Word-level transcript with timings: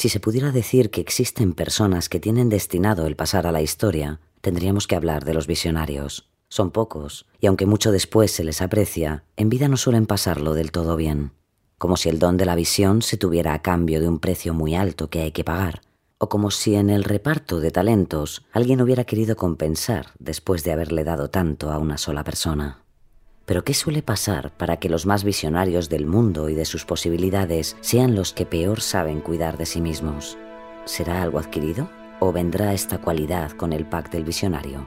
Si 0.00 0.08
se 0.08 0.18
pudiera 0.18 0.50
decir 0.50 0.90
que 0.90 1.02
existen 1.02 1.52
personas 1.52 2.08
que 2.08 2.20
tienen 2.20 2.48
destinado 2.48 3.06
el 3.06 3.16
pasar 3.16 3.46
a 3.46 3.52
la 3.52 3.60
historia, 3.60 4.18
tendríamos 4.40 4.86
que 4.86 4.96
hablar 4.96 5.26
de 5.26 5.34
los 5.34 5.46
visionarios. 5.46 6.30
Son 6.48 6.70
pocos, 6.70 7.26
y 7.38 7.48
aunque 7.48 7.66
mucho 7.66 7.92
después 7.92 8.30
se 8.30 8.42
les 8.42 8.62
aprecia, 8.62 9.24
en 9.36 9.50
vida 9.50 9.68
no 9.68 9.76
suelen 9.76 10.06
pasarlo 10.06 10.54
del 10.54 10.72
todo 10.72 10.96
bien. 10.96 11.32
Como 11.76 11.98
si 11.98 12.08
el 12.08 12.18
don 12.18 12.38
de 12.38 12.46
la 12.46 12.54
visión 12.54 13.02
se 13.02 13.18
tuviera 13.18 13.52
a 13.52 13.60
cambio 13.60 14.00
de 14.00 14.08
un 14.08 14.20
precio 14.20 14.54
muy 14.54 14.74
alto 14.74 15.10
que 15.10 15.20
hay 15.20 15.32
que 15.32 15.44
pagar, 15.44 15.82
o 16.16 16.30
como 16.30 16.50
si 16.50 16.76
en 16.76 16.88
el 16.88 17.04
reparto 17.04 17.60
de 17.60 17.70
talentos 17.70 18.46
alguien 18.52 18.80
hubiera 18.80 19.04
querido 19.04 19.36
compensar 19.36 20.12
después 20.18 20.64
de 20.64 20.72
haberle 20.72 21.04
dado 21.04 21.28
tanto 21.28 21.70
a 21.70 21.76
una 21.76 21.98
sola 21.98 22.24
persona. 22.24 22.79
Pero 23.50 23.64
¿qué 23.64 23.74
suele 23.74 24.00
pasar 24.00 24.52
para 24.52 24.76
que 24.76 24.88
los 24.88 25.06
más 25.06 25.24
visionarios 25.24 25.88
del 25.88 26.06
mundo 26.06 26.48
y 26.48 26.54
de 26.54 26.64
sus 26.64 26.84
posibilidades 26.84 27.76
sean 27.80 28.14
los 28.14 28.32
que 28.32 28.46
peor 28.46 28.80
saben 28.80 29.20
cuidar 29.20 29.58
de 29.58 29.66
sí 29.66 29.80
mismos? 29.80 30.38
¿Será 30.84 31.20
algo 31.20 31.40
adquirido? 31.40 31.90
¿O 32.20 32.30
vendrá 32.30 32.72
esta 32.74 32.98
cualidad 32.98 33.50
con 33.50 33.72
el 33.72 33.86
pack 33.86 34.12
del 34.12 34.22
visionario? 34.22 34.86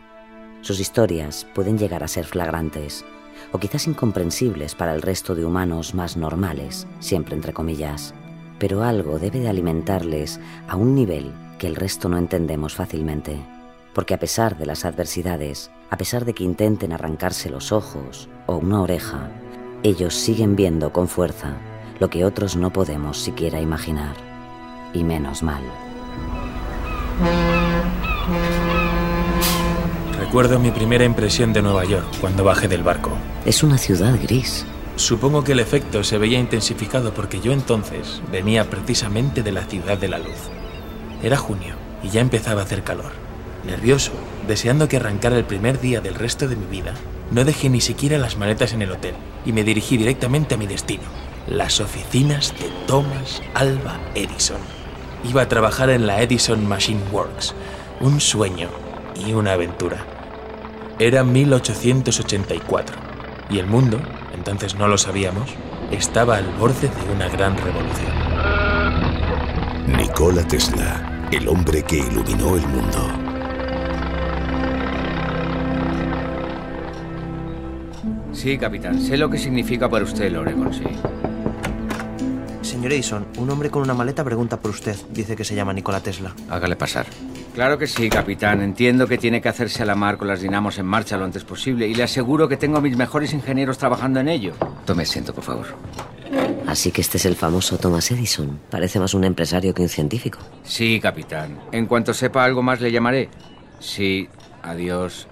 Sus 0.61 0.79
historias 0.79 1.45
pueden 1.53 1.77
llegar 1.77 2.05
a 2.05 2.07
ser 2.07 2.23
flagrantes, 2.23 3.03
o 3.51 3.59
quizás 3.59 3.85
incomprensibles 3.85 4.75
para 4.75 4.95
el 4.95 5.01
resto 5.01 5.35
de 5.35 5.43
humanos 5.43 5.93
más 5.93 6.15
normales, 6.15 6.87
siempre 6.99 7.35
entre 7.35 7.51
comillas, 7.51 8.13
pero 8.59 8.83
algo 8.83 9.19
debe 9.19 9.41
de 9.41 9.49
alimentarles 9.49 10.39
a 10.69 10.77
un 10.77 10.95
nivel 10.95 11.33
que 11.59 11.67
el 11.67 11.75
resto 11.75 12.07
no 12.07 12.17
entendemos 12.17 12.75
fácilmente 12.75 13.43
porque 13.93 14.13
a 14.13 14.19
pesar 14.19 14.57
de 14.57 14.65
las 14.65 14.85
adversidades, 14.85 15.71
a 15.89 15.97
pesar 15.97 16.25
de 16.25 16.33
que 16.33 16.43
intenten 16.43 16.91
arrancarse 16.91 17.49
los 17.49 17.71
ojos 17.71 18.29
o 18.47 18.57
una 18.57 18.81
oreja, 18.81 19.29
ellos 19.83 20.15
siguen 20.15 20.55
viendo 20.55 20.91
con 20.91 21.07
fuerza 21.07 21.57
lo 21.99 22.09
que 22.09 22.25
otros 22.25 22.55
no 22.55 22.73
podemos 22.73 23.17
siquiera 23.17 23.61
imaginar. 23.61 24.15
Y 24.93 25.03
menos 25.03 25.43
mal. 25.43 25.63
Recuerdo 30.19 30.59
mi 30.59 30.71
primera 30.71 31.05
impresión 31.05 31.53
de 31.53 31.61
Nueva 31.61 31.85
York 31.85 32.07
cuando 32.19 32.43
bajé 32.43 32.67
del 32.67 32.83
barco. 32.83 33.11
Es 33.45 33.63
una 33.63 33.77
ciudad 33.77 34.17
gris. 34.21 34.65
Supongo 34.95 35.43
que 35.43 35.53
el 35.53 35.59
efecto 35.59 36.03
se 36.03 36.17
veía 36.17 36.39
intensificado 36.39 37.13
porque 37.13 37.39
yo 37.39 37.51
entonces 37.51 38.21
venía 38.31 38.69
precisamente 38.69 39.43
de 39.43 39.51
la 39.51 39.65
ciudad 39.65 39.97
de 39.97 40.07
la 40.07 40.19
luz. 40.19 40.49
Era 41.21 41.37
junio 41.37 41.75
y 42.03 42.09
ya 42.09 42.21
empezaba 42.21 42.61
a 42.61 42.63
hacer 42.63 42.83
calor. 42.83 43.22
Nervioso, 43.65 44.11
deseando 44.47 44.89
que 44.89 44.97
arrancara 44.97 45.37
el 45.37 45.45
primer 45.45 45.79
día 45.79 46.01
del 46.01 46.15
resto 46.15 46.47
de 46.47 46.55
mi 46.55 46.65
vida, 46.65 46.93
no 47.31 47.45
dejé 47.45 47.69
ni 47.69 47.79
siquiera 47.79 48.17
las 48.17 48.37
maletas 48.37 48.73
en 48.73 48.81
el 48.81 48.91
hotel 48.91 49.15
y 49.45 49.53
me 49.53 49.63
dirigí 49.63 49.97
directamente 49.97 50.55
a 50.55 50.57
mi 50.57 50.67
destino, 50.67 51.03
las 51.47 51.79
oficinas 51.79 52.53
de 52.59 52.69
Thomas 52.87 53.41
Alba 53.53 53.99
Edison. 54.15 54.59
Iba 55.23 55.43
a 55.43 55.47
trabajar 55.47 55.89
en 55.89 56.05
la 56.05 56.21
Edison 56.21 56.67
Machine 56.67 57.01
Works, 57.11 57.55
un 58.01 58.19
sueño 58.19 58.69
y 59.25 59.31
una 59.33 59.53
aventura. 59.53 60.05
Era 60.99 61.23
1884 61.23 62.95
y 63.49 63.59
el 63.59 63.67
mundo, 63.67 63.99
entonces 64.35 64.75
no 64.75 64.89
lo 64.89 64.97
sabíamos, 64.97 65.49
estaba 65.91 66.35
al 66.37 66.49
borde 66.55 66.89
de 66.89 67.13
una 67.13 67.29
gran 67.29 67.55
revolución. 67.57 68.11
Nikola 69.87 70.45
Tesla, 70.47 71.27
el 71.31 71.47
hombre 71.47 71.83
que 71.83 71.97
iluminó 71.97 72.55
el 72.55 72.67
mundo. 72.67 73.22
Sí, 78.43 78.57
capitán. 78.57 78.99
Sé 78.99 79.15
lo 79.15 79.29
que 79.29 79.37
significa 79.37 79.89
para 79.89 80.03
usted 80.03 80.25
el 80.25 80.35
Oregon, 80.35 80.73
sí. 80.73 80.83
Señor 82.61 82.91
Edison, 82.91 83.25
un 83.37 83.49
hombre 83.49 83.69
con 83.69 83.81
una 83.83 83.93
maleta 83.93 84.21
pregunta 84.21 84.59
por 84.59 84.71
usted. 84.71 84.97
Dice 85.11 85.37
que 85.37 85.45
se 85.45 85.55
llama 85.55 85.71
Nikola 85.71 86.01
Tesla. 86.01 86.35
Hágale 86.49 86.75
pasar. 86.75 87.05
Claro 87.53 87.77
que 87.77 87.87
sí, 87.87 88.09
capitán. 88.09 88.61
Entiendo 88.61 89.07
que 89.07 89.17
tiene 89.17 89.41
que 89.41 89.47
hacerse 89.47 89.83
a 89.83 89.85
la 89.85 89.95
mar 89.95 90.17
con 90.17 90.27
las 90.27 90.41
dinamos 90.41 90.77
en 90.77 90.85
marcha 90.85 91.15
lo 91.15 91.23
antes 91.23 91.45
posible 91.45 91.87
y 91.87 91.95
le 91.95 92.03
aseguro 92.03 92.49
que 92.49 92.57
tengo 92.57 92.79
a 92.79 92.81
mis 92.81 92.97
mejores 92.97 93.31
ingenieros 93.31 93.77
trabajando 93.77 94.19
en 94.19 94.27
ello. 94.27 94.51
Tome 94.85 95.03
asiento, 95.03 95.33
por 95.33 95.45
favor. 95.45 95.67
Así 96.67 96.91
que 96.91 96.99
este 96.99 97.15
es 97.15 97.25
el 97.25 97.37
famoso 97.37 97.77
Thomas 97.77 98.11
Edison. 98.11 98.59
Parece 98.69 98.99
más 98.99 99.13
un 99.13 99.23
empresario 99.23 99.73
que 99.73 99.83
un 99.83 99.89
científico. 99.89 100.39
Sí, 100.63 100.99
capitán. 100.99 101.61
En 101.71 101.85
cuanto 101.85 102.13
sepa 102.13 102.43
algo 102.43 102.61
más 102.61 102.81
le 102.81 102.91
llamaré. 102.91 103.29
Sí, 103.79 104.27
adiós. 104.61 105.29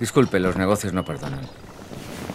Disculpe, 0.00 0.38
los 0.40 0.56
negocios 0.56 0.92
no 0.92 1.04
perdonan. 1.04 1.40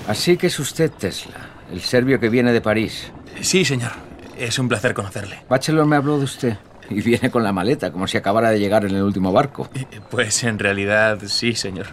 Así 0.08 0.38
que 0.38 0.48
es 0.48 0.60
usted 0.60 0.92
Tesla, 0.92 1.36
el 1.72 1.82
serbio 1.82 2.20
que 2.20 2.30
viene 2.30 2.52
de 2.52 2.62
París. 2.62 3.12
Sí, 3.42 3.64
señor. 3.66 3.92
Es 4.38 4.58
un 4.58 4.68
placer 4.68 4.94
conocerle. 4.94 5.44
Bachelor 5.48 5.86
me 5.86 5.96
habló 5.96 6.18
de 6.18 6.24
usted. 6.26 6.58
Y 6.90 7.02
viene 7.02 7.30
con 7.32 7.44
la 7.44 7.54
maleta, 7.54 7.92
como 7.92 8.08
si 8.08 8.18
acabara 8.18 8.50
de 8.50 8.60
llegar 8.60 8.84
en 8.86 8.96
el 8.96 9.04
último 9.04 9.32
barco. 9.32 9.70
Eh, 9.76 9.86
Pues 10.10 10.44
en 10.44 10.60
realidad 10.60 11.20
sí, 11.28 11.54
señor. 11.54 11.88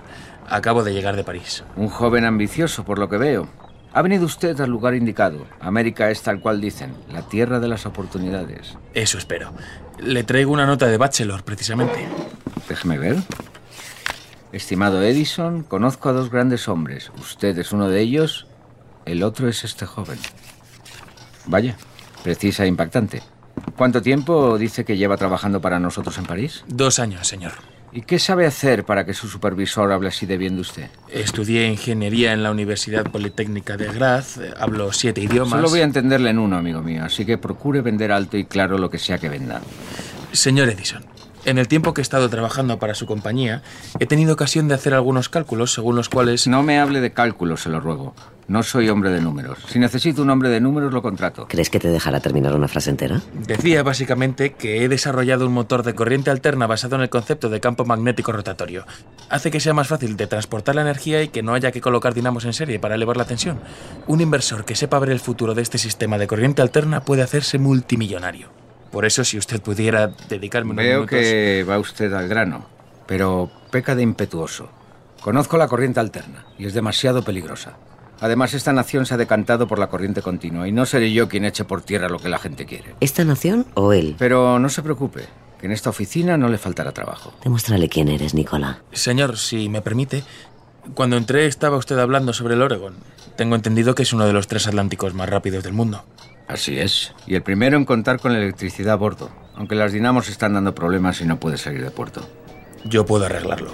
Acabo 0.49 0.83
de 0.83 0.93
llegar 0.95 1.15
de 1.15 1.25
París. 1.25 1.62
Un 1.77 1.89
joven 1.89 2.25
ambicioso, 2.25 2.85
por 2.85 2.99
lo 2.99 3.09
que 3.09 3.19
veo. 3.19 3.49
Ha 3.93 4.03
venido 4.03 4.25
usted 4.25 4.59
al 4.61 4.71
lugar 4.71 4.95
indicado. 4.95 5.47
América 5.61 6.11
es 6.11 6.23
tal 6.23 6.41
cual 6.41 6.61
dicen, 6.61 6.95
la 7.12 7.23
tierra 7.23 7.61
de 7.61 7.69
las 7.69 7.87
oportunidades. 7.87 8.77
Eso 8.95 9.19
espero. 9.19 9.53
Le 10.00 10.25
traigo 10.25 10.53
una 10.53 10.67
nota 10.67 10.87
de 10.87 10.97
Bachelor, 10.97 11.43
precisamente. 11.45 12.06
Déjeme 12.69 12.99
ver. 12.99 13.17
Estimado 14.53 15.03
Edison, 15.03 15.62
conozco 15.62 16.09
a 16.09 16.12
dos 16.12 16.31
grandes 16.31 16.69
hombres. 16.69 17.12
Usted 17.20 17.59
es 17.59 17.72
uno 17.72 17.88
de 17.88 18.00
ellos, 18.00 18.47
el 19.04 19.22
otro 19.22 19.48
es 19.48 19.64
este 19.64 19.84
joven. 19.84 20.19
Vaya, 21.47 21.76
precisa 22.22 22.64
e 22.64 22.69
impactante. 22.69 23.22
¿Cuánto 23.76 24.00
tiempo 24.00 24.56
dice 24.56 24.84
que 24.84 24.97
lleva 24.97 25.16
trabajando 25.16 25.60
para 25.60 25.78
nosotros 25.78 26.16
en 26.19 26.25
París? 26.25 26.64
Dos 26.66 26.98
años, 26.98 27.26
señor. 27.26 27.53
¿Y 27.92 28.03
qué 28.03 28.19
sabe 28.19 28.47
hacer 28.47 28.84
para 28.84 29.04
que 29.06 29.14
su 29.14 29.28
supervisor 29.28 29.91
hable 29.92 30.08
así 30.08 30.26
de 30.26 30.37
bien 30.37 30.56
de 30.56 30.60
usted? 30.60 30.91
Estudié 31.08 31.66
ingeniería 31.66 32.32
en 32.32 32.42
la 32.42 32.50
Universidad 32.50 33.04
Politécnica 33.04 33.76
de 33.76 33.91
Graz, 33.92 34.37
eh, 34.38 34.53
hablo 34.58 34.92
siete 34.92 35.22
idiomas. 35.22 35.53
Solo 35.53 35.70
voy 35.70 35.81
a 35.81 35.84
entenderle 35.84 36.31
en 36.31 36.38
uno, 36.38 36.56
amigo 36.56 36.82
mío, 36.82 37.04
así 37.04 37.25
que 37.25 37.38
procure 37.38 37.81
vender 37.81 38.12
alto 38.12 38.37
y 38.37 38.44
claro 38.44 38.76
lo 38.76 38.91
que 38.91 38.98
sea 38.98 39.19
que 39.19 39.28
venda. 39.28 39.62
Señor 40.32 40.69
Edison, 40.69 41.04
en 41.48 41.59
el 41.59 41.66
tiempo 41.66 41.94
que 41.94 42.00
he 42.00 42.03
estado 42.03 42.28
trabajando 42.28 42.78
para 42.78 42.94
su 42.94 43.06
compañía, 43.06 43.62
he 43.98 44.06
tenido 44.06 44.34
ocasión 44.34 44.69
de 44.69 44.75
hacer 44.75 44.92
algunos 44.92 45.28
cálculos 45.31 45.72
según 45.72 45.97
los 45.97 46.09
cuales... 46.10 46.47
No 46.47 46.62
me 46.62 46.78
hable 46.78 47.00
de 47.00 47.12
cálculos, 47.12 47.62
se 47.62 47.70
lo 47.70 47.81
ruego. 47.81 48.14
No 48.48 48.62
soy 48.62 48.88
hombre 48.88 49.10
de 49.10 49.20
números. 49.20 49.58
Si 49.69 49.78
necesito 49.78 50.22
un 50.22 50.31
hombre 50.31 50.48
de 50.48 50.60
números, 50.60 50.92
lo 50.92 51.03
contrato. 51.03 51.47
¿Crees 51.48 51.69
que 51.70 51.78
te 51.78 51.88
dejará 51.88 52.20
terminar 52.20 52.54
una 52.54 52.69
frase 52.69 52.91
entera? 52.91 53.20
Decía 53.47 53.82
básicamente 53.82 54.55
que 54.55 54.84
he 54.84 54.88
desarrollado 54.88 55.46
un 55.46 55.52
motor 55.52 55.82
de 55.82 55.94
corriente 55.94 56.31
alterna 56.31 56.67
basado 56.67 56.96
en 56.96 57.02
el 57.02 57.11
concepto 57.11 57.49
de 57.49 57.61
campo 57.61 57.84
magnético 57.84 58.32
rotatorio. 58.32 58.87
Hace 59.28 59.50
que 59.50 59.61
sea 59.61 59.75
más 59.75 59.88
fácil 59.88 60.17
de 60.17 60.26
transportar 60.26 60.75
la 60.75 60.82
energía 60.82 61.23
y 61.23 61.28
que 61.28 61.43
no 61.43 61.55
haya 61.55 61.73
que 61.73 61.81
colocar 61.81 62.14
dinamos 62.14 62.44
en 62.44 62.52
serie 62.52 62.78
para 62.78 62.94
elevar 62.94 63.17
la 63.17 63.26
tensión. 63.26 63.58
Un 64.06 64.20
inversor 64.20 64.64
que 64.64 64.76
sepa 64.76 64.99
ver 64.99 65.11
el 65.11 65.20
futuro 65.20 65.55
de 65.55 65.62
este 65.62 65.78
sistema 65.78 66.17
de 66.17 66.26
corriente 66.26 66.62
alterna 66.62 67.00
puede 67.00 67.23
hacerse 67.23 67.58
multimillonario. 67.58 68.68
Por 68.90 69.05
eso, 69.05 69.25
si 69.25 69.38
usted 69.38 69.61
pudiera 69.61 70.08
dedicarme 70.29 70.73
unos 70.73 70.85
Veo 70.85 71.00
minutos... 71.00 71.19
que 71.19 71.64
va 71.69 71.79
usted 71.79 72.12
al 72.12 72.29
grano, 72.29 72.67
pero 73.06 73.50
peca 73.70 73.94
de 73.94 74.02
impetuoso. 74.02 74.70
Conozco 75.20 75.58
la 75.58 75.69
corriente 75.69 76.00
alterna 76.00 76.46
y 76.58 76.67
es 76.67 76.75
demasiado 76.75 77.23
peligrosa. 77.23 77.76
Además, 78.20 78.55
esta 78.55 78.73
nación 78.73 79.06
se 79.06 79.14
ha 79.14 79.17
decantado 79.17 79.69
por 79.69 79.79
la 79.79 79.88
corriente 79.88 80.23
continua 80.23 80.67
y 80.67 80.73
no 80.73 80.87
seré 80.87 81.12
yo 81.12 81.29
quien 81.29 81.44
eche 81.44 81.64
por 81.64 81.82
tierra 81.82 82.08
lo 82.08 82.19
que 82.19 82.29
la 82.29 82.38
gente 82.38 82.67
quiere. 82.67 82.94
¿Esta 83.00 83.25
nación 83.25 83.67
o 83.75 83.93
él? 83.93 84.17
Pero 84.19 84.58
no 84.58 84.69
se 84.69 84.82
preocupe, 84.82 85.25
que 85.61 85.67
en 85.67 85.73
esta 85.73 85.90
oficina 85.90 86.37
no 86.37 86.49
le 86.49 86.58
faltará 86.58 86.93
trabajo. 86.93 87.32
Demuéstrale 87.44 87.88
quién 87.88 88.08
eres, 88.08 88.35
Nicola. 88.35 88.81
Señor, 88.93 89.38
si 89.38 89.69
me 89.69 89.82
permite, 89.82 90.25
cuando 90.94 91.17
entré 91.17 91.46
estaba 91.46 91.76
usted 91.76 91.99
hablando 91.99 92.32
sobre 92.32 92.55
el 92.55 92.62
Oregon. 92.62 92.94
Tengo 93.37 93.55
entendido 93.55 93.94
que 93.94 94.02
es 94.02 94.12
uno 94.12 94.26
de 94.26 94.32
los 94.32 94.49
tres 94.49 94.67
atlánticos 94.67 95.14
más 95.14 95.29
rápidos 95.29 95.62
del 95.62 95.73
mundo. 95.73 96.05
Así 96.49 96.79
es. 96.79 97.15
Y 97.27 97.35
el 97.35 97.43
primero 97.43 97.77
en 97.77 97.85
contar 97.85 98.19
con 98.19 98.35
electricidad 98.35 98.95
a 98.95 98.97
bordo. 98.97 99.31
aunque 99.55 99.75
las 99.75 99.93
dinamos 99.93 100.29
están 100.29 100.55
dando 100.55 100.75
problemas 100.75 101.21
y 101.21 101.25
no 101.25 101.39
puede 101.41 101.59
salir 101.59 101.83
de 101.83 101.91
puerto. 101.91 102.23
Yo 102.85 103.05
puedo 103.05 103.27
arreglarlo. 103.27 103.73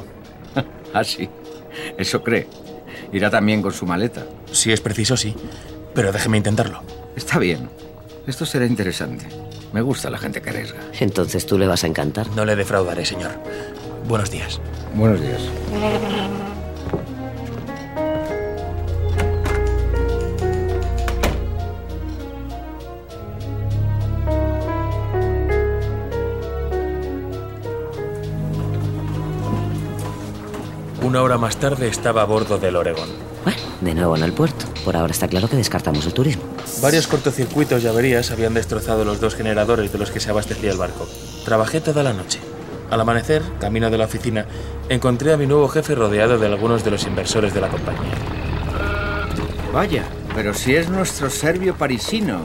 ah, 0.94 1.05
sí. 1.05 1.29
Eso 1.99 2.23
cree. 2.23 2.49
Irá 3.12 3.31
también 3.31 3.62
con 3.62 3.73
su 3.73 3.87
maleta. 3.87 4.25
Si 4.50 4.73
es 4.73 4.81
preciso, 4.81 5.17
sí. 5.17 5.35
Pero 5.94 6.11
déjeme 6.11 6.38
intentarlo. 6.38 6.82
Está 7.15 7.38
bien. 7.38 7.69
Esto 8.26 8.47
será 8.47 8.67
interesante. 8.67 9.26
Me 9.73 9.82
gusta 9.82 10.09
la 10.09 10.19
gente 10.19 10.41
que 10.41 10.50
arriesga. 10.50 10.81
Entonces 11.00 11.47
tú 11.47 11.59
le 11.59 11.67
vas 11.67 11.85
a 11.85 11.87
encantar. 11.87 12.29
No 12.31 12.44
le 12.44 12.56
defraudaré, 12.56 13.05
señor. 13.05 13.32
Buenos 14.09 14.31
días. 14.31 14.61
Buenos 14.94 15.21
días. 15.21 15.43
Una 31.14 31.22
hora 31.22 31.38
más 31.38 31.58
tarde 31.58 31.87
estaba 31.87 32.22
a 32.22 32.25
bordo 32.25 32.58
del 32.58 32.75
Oregon. 32.75 33.08
Bueno, 33.44 33.61
de 33.82 33.94
nuevo 33.94 34.16
en 34.16 34.25
el 34.25 34.32
puerto. 34.32 34.66
Por 34.84 34.96
ahora 34.96 35.12
está 35.12 35.28
claro 35.28 35.49
que 35.49 35.55
descartamos 35.55 36.05
el 36.06 36.12
turismo. 36.12 36.43
Varios 36.82 37.06
cortocircuitos 37.06 37.84
y 37.84 37.87
averías 37.87 38.32
habían 38.32 38.52
destrozado 38.52 39.05
los 39.05 39.20
dos 39.20 39.37
generadores 39.37 39.93
de 39.93 39.99
los 39.99 40.11
que 40.11 40.19
se 40.19 40.31
abastecía 40.31 40.72
el 40.72 40.76
barco. 40.76 41.06
Trabajé 41.44 41.81
toda 41.81 42.02
la 42.02 42.12
noche. 42.12 42.40
Al 42.90 43.00
amanecer, 43.00 43.43
camino 43.61 43.90
de 43.90 43.99
la 43.99 44.06
oficina, 44.06 44.46
encontré 44.88 45.32
a 45.32 45.37
mi 45.37 45.46
nuevo 45.46 45.69
jefe 45.69 45.94
rodeado 45.94 46.37
de 46.37 46.49
algunos 46.49 46.82
de 46.82 46.90
los 46.90 47.06
inversores 47.06 47.55
de 47.55 47.61
la 47.61 47.69
compañía. 47.69 48.14
Vaya, 49.72 50.02
pero 50.34 50.52
si 50.52 50.75
es 50.75 50.90
nuestro 50.90 51.31
serbio 51.31 51.76
parisino. 51.76 52.40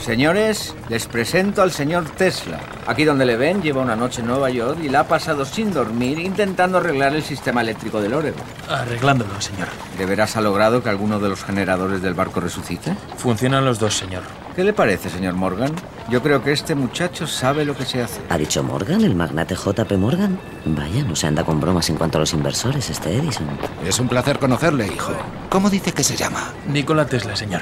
Señores, 0.00 0.74
les 0.88 1.06
presento 1.06 1.60
al 1.60 1.72
señor 1.72 2.08
Tesla. 2.16 2.58
Aquí 2.86 3.04
donde 3.04 3.26
le 3.26 3.36
ven, 3.36 3.62
lleva 3.62 3.82
una 3.82 3.96
noche 3.96 4.22
en 4.22 4.28
Nueva 4.28 4.48
York 4.48 4.78
y 4.82 4.88
la 4.88 5.00
ha 5.00 5.08
pasado 5.08 5.44
sin 5.44 5.74
dormir 5.74 6.18
intentando 6.18 6.78
arreglar 6.78 7.14
el 7.14 7.22
sistema 7.22 7.60
eléctrico 7.60 8.00
del 8.00 8.14
Oregon. 8.14 8.40
Arreglándolo, 8.68 9.38
señor. 9.40 9.68
¿De 9.98 10.06
veras 10.06 10.36
ha 10.36 10.40
logrado 10.40 10.82
que 10.82 10.88
alguno 10.88 11.20
de 11.20 11.28
los 11.28 11.44
generadores 11.44 12.00
del 12.00 12.14
barco 12.14 12.40
resucite? 12.40 12.96
Funcionan 13.18 13.66
los 13.66 13.78
dos, 13.78 13.94
señor. 13.94 14.22
¿Qué 14.56 14.64
le 14.64 14.72
parece, 14.72 15.10
señor 15.10 15.34
Morgan? 15.34 15.72
Yo 16.08 16.22
creo 16.22 16.42
que 16.42 16.52
este 16.52 16.74
muchacho 16.74 17.26
sabe 17.26 17.66
lo 17.66 17.76
que 17.76 17.84
se 17.84 18.02
hace. 18.02 18.20
¿Ha 18.30 18.38
dicho 18.38 18.62
Morgan, 18.62 19.02
el 19.02 19.14
magnate 19.14 19.54
JP 19.54 19.92
Morgan? 19.98 20.40
Vaya, 20.64 21.04
no 21.04 21.14
se 21.14 21.26
anda 21.26 21.44
con 21.44 21.60
bromas 21.60 21.90
en 21.90 21.96
cuanto 21.96 22.16
a 22.16 22.20
los 22.20 22.32
inversores, 22.32 22.88
este 22.88 23.14
Edison. 23.14 23.46
Es 23.86 24.00
un 24.00 24.08
placer 24.08 24.38
conocerle, 24.38 24.86
hijo. 24.86 25.12
¿Cómo 25.50 25.68
dice 25.68 25.92
que 25.92 26.02
se 26.02 26.16
llama? 26.16 26.52
Nikola 26.66 27.04
Tesla, 27.06 27.36
señor. 27.36 27.60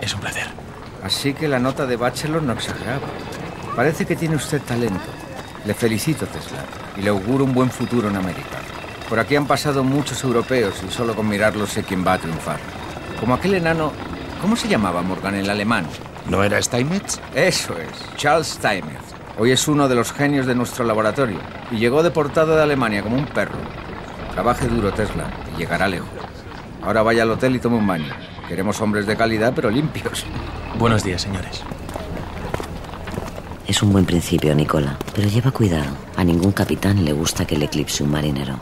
Es 0.00 0.14
un 0.14 0.20
placer. 0.20 0.57
Así 1.08 1.32
que 1.32 1.48
la 1.48 1.58
nota 1.58 1.86
de 1.86 1.96
Bachelor 1.96 2.42
no 2.42 2.52
exageraba. 2.52 3.06
Parece 3.74 4.04
que 4.04 4.14
tiene 4.14 4.36
usted 4.36 4.60
talento. 4.60 5.08
Le 5.64 5.72
felicito, 5.72 6.26
Tesla, 6.26 6.58
y 6.98 7.00
le 7.00 7.08
auguro 7.08 7.44
un 7.44 7.54
buen 7.54 7.70
futuro 7.70 8.10
en 8.10 8.16
América. 8.16 8.58
Por 9.08 9.18
aquí 9.18 9.34
han 9.34 9.46
pasado 9.46 9.82
muchos 9.82 10.22
europeos 10.22 10.74
y 10.86 10.92
solo 10.92 11.16
con 11.16 11.26
mirarlos 11.26 11.70
sé 11.70 11.82
quién 11.82 12.06
va 12.06 12.12
a 12.12 12.18
triunfar. 12.18 12.58
Como 13.18 13.32
aquel 13.32 13.54
enano... 13.54 13.90
¿Cómo 14.42 14.54
se 14.54 14.68
llamaba 14.68 15.00
Morgan, 15.00 15.34
el 15.36 15.48
alemán? 15.48 15.86
¿No 16.28 16.44
era 16.44 16.60
Steinmetz? 16.60 17.20
Eso 17.34 17.72
es, 17.78 18.16
Charles 18.18 18.48
Steinmetz. 18.48 19.14
Hoy 19.38 19.52
es 19.52 19.66
uno 19.66 19.88
de 19.88 19.94
los 19.94 20.12
genios 20.12 20.44
de 20.44 20.54
nuestro 20.54 20.84
laboratorio 20.84 21.38
y 21.70 21.78
llegó 21.78 22.02
deportado 22.02 22.54
de 22.54 22.62
Alemania 22.62 23.02
como 23.02 23.16
un 23.16 23.24
perro. 23.24 23.58
Trabaje 24.34 24.66
duro, 24.66 24.92
Tesla, 24.92 25.24
y 25.54 25.60
llegará 25.60 25.88
lejos. 25.88 26.10
Ahora 26.82 27.00
vaya 27.00 27.22
al 27.22 27.30
hotel 27.30 27.56
y 27.56 27.60
tome 27.60 27.78
un 27.78 27.86
baño. 27.86 28.12
Queremos 28.46 28.78
hombres 28.82 29.06
de 29.06 29.16
calidad, 29.16 29.54
pero 29.56 29.70
limpios. 29.70 30.26
Buenos 30.78 31.02
días, 31.02 31.22
señores. 31.22 31.64
Es 33.66 33.82
un 33.82 33.92
buen 33.92 34.06
principio, 34.06 34.54
Nicola, 34.54 34.96
pero 35.12 35.28
lleva 35.28 35.50
cuidado. 35.50 35.90
A 36.16 36.22
ningún 36.22 36.52
capitán 36.52 37.04
le 37.04 37.12
gusta 37.12 37.44
que 37.44 37.58
le 37.58 37.64
eclipse 37.64 38.04
un 38.04 38.12
marinero. 38.12 38.60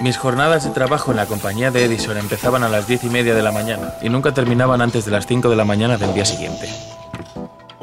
Mis 0.00 0.18
jornadas 0.18 0.64
de 0.64 0.70
trabajo 0.70 1.12
en 1.12 1.16
la 1.16 1.26
compañía 1.26 1.70
de 1.70 1.84
Edison 1.84 2.16
empezaban 2.16 2.64
a 2.64 2.68
las 2.68 2.88
diez 2.88 3.04
y 3.04 3.08
media 3.08 3.36
de 3.36 3.42
la 3.42 3.52
mañana 3.52 3.94
y 4.02 4.08
nunca 4.08 4.34
terminaban 4.34 4.82
antes 4.82 5.04
de 5.04 5.12
las 5.12 5.26
5 5.26 5.48
de 5.48 5.56
la 5.56 5.64
mañana 5.64 5.96
del 5.96 6.12
día 6.12 6.24
siguiente. 6.24 6.68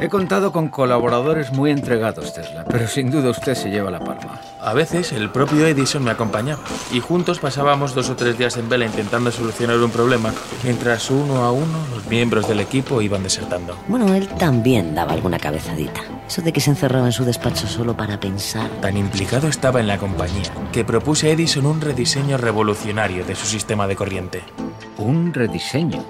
He 0.01 0.09
contado 0.09 0.51
con 0.51 0.69
colaboradores 0.69 1.53
muy 1.53 1.69
entregados, 1.69 2.33
Tesla, 2.33 2.65
pero 2.65 2.87
sin 2.87 3.11
duda 3.11 3.29
usted 3.29 3.53
se 3.53 3.69
lleva 3.69 3.91
la 3.91 3.99
palma. 3.99 4.41
A 4.59 4.73
veces 4.73 5.11
el 5.11 5.29
propio 5.29 5.67
Edison 5.67 6.03
me 6.03 6.09
acompañaba 6.09 6.63
y 6.91 6.99
juntos 6.99 7.37
pasábamos 7.37 7.93
dos 7.93 8.09
o 8.09 8.15
tres 8.15 8.35
días 8.35 8.57
en 8.57 8.67
vela 8.67 8.87
intentando 8.87 9.31
solucionar 9.31 9.77
un 9.77 9.91
problema, 9.91 10.33
mientras 10.63 11.11
uno 11.11 11.43
a 11.43 11.51
uno 11.51 11.77
los 11.93 12.07
miembros 12.07 12.47
del 12.47 12.61
equipo 12.61 12.99
iban 13.03 13.21
desertando. 13.21 13.77
Bueno, 13.87 14.11
él 14.15 14.27
también 14.27 14.95
daba 14.95 15.13
alguna 15.13 15.37
cabezadita. 15.37 16.01
Eso 16.27 16.41
de 16.41 16.51
que 16.51 16.61
se 16.61 16.71
encerraba 16.71 17.05
en 17.05 17.11
su 17.11 17.23
despacho 17.23 17.67
solo 17.67 17.95
para 17.95 18.19
pensar. 18.19 18.71
Tan 18.81 18.97
implicado 18.97 19.49
estaba 19.49 19.81
en 19.81 19.87
la 19.87 19.99
compañía 19.99 20.51
que 20.71 20.83
propuse 20.83 21.27
a 21.27 21.33
Edison 21.33 21.67
un 21.67 21.79
rediseño 21.79 22.37
revolucionario 22.37 23.23
de 23.23 23.35
su 23.35 23.45
sistema 23.45 23.85
de 23.85 23.95
corriente. 23.95 24.41
¿Un 24.97 25.31
rediseño? 25.31 26.03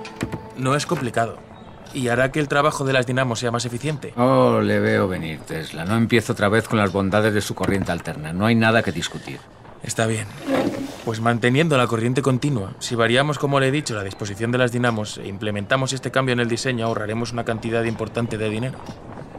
No 0.55 0.77
es 0.77 0.85
complicado 0.85 1.50
y 1.93 2.07
hará 2.07 2.31
que 2.31 2.39
el 2.39 2.47
trabajo 2.47 2.85
de 2.85 2.93
las 2.93 3.05
dinamos 3.05 3.39
sea 3.39 3.51
más 3.51 3.65
eficiente. 3.65 4.13
Oh, 4.17 4.59
le 4.61 4.79
veo 4.79 5.07
venir, 5.07 5.39
Tesla. 5.41 5.85
No 5.85 5.95
empiezo 5.95 6.33
otra 6.33 6.49
vez 6.49 6.67
con 6.67 6.79
las 6.79 6.91
bondades 6.91 7.33
de 7.33 7.41
su 7.41 7.55
corriente 7.55 7.91
alterna. 7.91 8.33
No 8.33 8.45
hay 8.45 8.55
nada 8.55 8.83
que 8.83 8.91
discutir. 8.91 9.39
Está 9.83 10.05
bien. 10.05 10.27
Pues 11.05 11.19
manteniendo 11.19 11.77
la 11.77 11.87
corriente 11.87 12.21
continua, 12.21 12.73
si 12.77 12.93
variamos, 12.93 13.39
como 13.39 13.59
le 13.59 13.69
he 13.69 13.71
dicho, 13.71 13.95
la 13.95 14.03
disposición 14.03 14.51
de 14.51 14.59
las 14.59 14.71
dinamos 14.71 15.17
e 15.17 15.27
implementamos 15.27 15.93
este 15.93 16.11
cambio 16.11 16.33
en 16.33 16.39
el 16.39 16.47
diseño, 16.47 16.85
ahorraremos 16.85 17.31
una 17.31 17.43
cantidad 17.43 17.83
importante 17.83 18.37
de 18.37 18.49
dinero. 18.49 18.77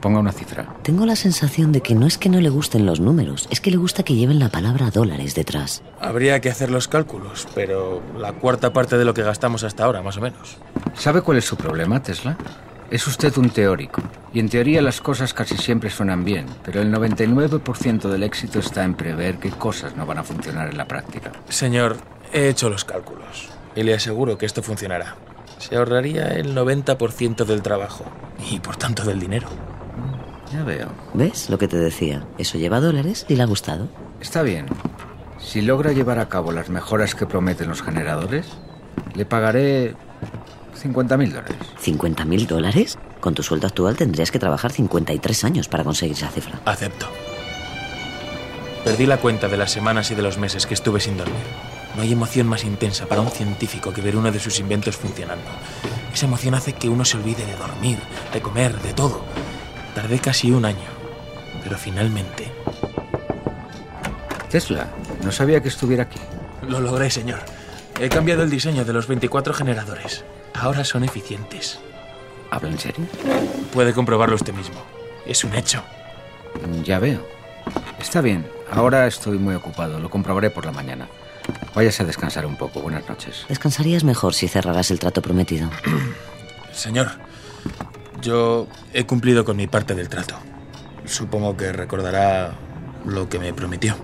Ponga 0.03 0.19
una 0.19 0.33
cifra. 0.33 0.67
Tengo 0.83 1.07
la 1.07 1.15
sensación 1.15 1.71
de 1.71 1.81
que 1.81 1.95
no 1.95 2.09
es 2.09 2.19
que 2.19 2.29
no 2.29 2.41
le 2.41 2.49
gusten 2.49 2.85
los 2.85 2.99
números, 2.99 3.47
es 3.51 3.61
que 3.61 3.71
le 3.71 3.77
gusta 3.77 4.03
que 4.03 4.17
lleven 4.17 4.41
la 4.41 4.49
palabra 4.49 4.91
dólares 4.91 5.37
detrás. 5.37 5.85
Habría 6.01 6.41
que 6.41 6.51
hacer 6.51 6.73
los 6.73 6.89
cálculos, 6.89 7.47
pero 7.55 8.03
la 8.19 8.33
cuarta 8.33 8.73
parte 8.73 8.99
de 8.99 9.05
lo 9.05 9.15
que 9.15 9.23
gastamos 9.23 9.63
hasta 9.63 9.85
ahora, 9.85 10.03
más 10.03 10.17
o 10.17 10.21
menos. 10.21 10.59
¿Sabe 10.95 11.23
cuál 11.23 11.39
es 11.39 11.45
su 11.45 11.57
problema, 11.57 12.03
Tesla? 12.03 12.37
Es 12.91 13.07
usted 13.07 13.35
un 13.39 13.51
teórico, 13.51 14.03
y 14.35 14.41
en 14.41 14.49
teoría 14.49 14.83
las 14.83 15.01
cosas 15.01 15.33
casi 15.33 15.57
siempre 15.57 15.89
suenan 15.89 16.25
bien, 16.25 16.47
pero 16.65 16.83
el 16.83 16.93
99% 16.93 18.09
del 18.09 18.25
éxito 18.25 18.59
está 18.59 18.83
en 18.83 18.95
prever 18.95 19.39
qué 19.39 19.51
cosas 19.51 19.97
no 19.97 20.05
van 20.05 20.19
a 20.19 20.25
funcionar 20.25 20.69
en 20.69 20.79
la 20.79 20.89
práctica. 20.89 21.31
Señor, 21.49 21.97
he 22.33 22.49
hecho 22.49 22.69
los 22.69 22.85
cálculos, 22.85 23.51
y 23.77 23.85
le 23.85 23.95
aseguro 23.95 24.37
que 24.37 24.47
esto 24.47 24.65
funcionará. 24.65 25.15
Se 25.59 25.77
ahorraría 25.77 26.27
el 26.35 26.57
90% 26.57 27.45
del 27.45 27.63
trabajo, 27.63 28.05
y 28.51 28.59
por 28.59 28.77
tanto 28.77 29.05
del 29.05 29.21
dinero. 29.21 29.47
Ya 30.53 30.63
veo. 30.65 30.89
¿Ves 31.15 31.49
lo 31.49 31.59
que 31.59 31.69
te 31.69 31.77
decía? 31.79 32.25
Eso 32.39 32.59
lleva 32.59 32.81
dólares 32.81 33.25
y 33.29 33.37
le 33.37 33.43
ha 33.43 33.47
gustado. 33.47 33.89
Está 34.21 34.43
bien. 34.43 34.67
Si 35.39 35.63
logra 35.63 35.93
llevar 35.93 36.19
a 36.19 36.29
cabo 36.29 36.53
las 36.53 36.69
mejoras 36.69 37.15
que 37.15 37.27
prometen 37.27 37.69
los 37.69 37.83
generadores, 37.83 38.47
le 39.15 39.25
pagaré 39.25 39.95
50 40.75 41.17
mil 41.17 41.33
dólares. 41.33 41.57
¿50 41.83 42.25
mil 42.27 42.47
dólares? 42.47 42.99
Con 43.21 43.35
tu 43.35 43.43
sueldo 43.43 43.67
actual 43.67 43.97
tendrías 43.97 44.31
que 44.31 44.39
trabajar 44.39 44.73
53 44.73 45.45
años 45.45 45.69
para 45.69 45.85
conseguir 45.85 46.17
esa 46.17 46.29
cifra. 46.29 46.61
Acepto. 46.65 47.07
Perdí 48.85 49.07
la 49.07 49.19
cuenta 49.19 49.49
de 49.49 49.57
las 49.57 49.71
semanas 49.71 50.11
y 50.11 50.15
de 50.15 50.23
los 50.23 50.39
meses 50.39 50.67
que 50.67 50.75
estuve 50.75 51.01
sin 51.01 51.17
dormir. 51.17 51.37
No 51.97 52.03
hay 52.03 52.13
emoción 52.13 52.47
más 52.47 52.65
intensa 52.65 53.07
para 53.07 53.21
un 53.21 53.31
científico 53.31 53.93
que 53.93 54.01
ver 54.01 54.17
uno 54.17 54.33
de 54.33 54.41
sus 54.41 54.59
inventos 54.61 54.97
funcionando. 54.97 55.45
Esa 56.13 56.27
emoción 56.27 56.55
hace 56.55 56.73
que 56.73 56.89
uno 56.89 57.05
se 57.05 57.17
olvide 57.17 57.47
de 57.47 57.57
dormir, 57.57 57.99
de 58.33 58.41
comer, 58.41 58.81
de 58.81 58.93
todo. 58.93 59.23
Tardé 59.95 60.19
casi 60.19 60.51
un 60.51 60.65
año, 60.65 60.89
pero 61.63 61.77
finalmente... 61.77 62.51
Tesla, 64.51 64.89
no 65.25 65.33
sabía 65.33 65.63
que 65.63 65.69
estuviera 65.69 66.05
aquí. 66.05 66.19
Lo 66.69 66.81
logré, 66.81 67.11
señor. 67.11 67.41
He 67.99 68.09
cambiado 68.09 68.43
el 68.43 68.51
diseño 68.51 68.85
de 68.85 68.93
los 68.93 69.07
24 69.07 69.55
generadores. 69.55 70.25
Ahora 70.55 70.85
son 70.85 71.05
eficientes. 71.05 71.79
¿Habla 72.51 72.71
en 72.71 72.79
serio? 72.79 73.07
Puede 73.73 73.95
comprobarlo 73.95 74.35
usted 74.35 74.53
mismo. 74.53 74.83
Es 75.27 75.45
un 75.45 75.55
hecho. 75.55 75.83
Ya 76.85 76.99
veo. 76.99 77.27
Está 77.99 78.21
bien. 78.21 78.47
Ahora 78.71 79.07
estoy 79.07 79.39
muy 79.39 79.55
ocupado. 79.55 79.99
Lo 80.01 80.11
comprobaré 80.11 80.51
por 80.51 80.67
la 80.67 80.73
mañana. 80.73 81.09
Váyase 81.75 82.03
a 82.03 82.07
descansar 82.07 82.45
un 82.45 82.57
poco. 82.57 82.81
Buenas 82.81 83.09
noches. 83.09 83.47
Descansarías 83.49 84.05
mejor 84.05 84.35
si 84.35 84.49
cerraras 84.49 84.91
el 84.91 84.99
trato 84.99 85.23
prometido. 85.23 85.71
Señor, 86.73 87.13
yo 88.23 88.69
he 88.95 89.05
cumplido 89.05 89.45
con 89.45 89.57
mi 89.57 89.67
parte 89.67 89.95
del 89.95 90.09
trato. 90.09 90.37
Supongo 91.05 91.57
que 91.57 91.73
recordará 91.73 92.53
lo 93.05 93.29
que 93.29 93.39
me 93.39 93.53
prometió. 93.53 93.97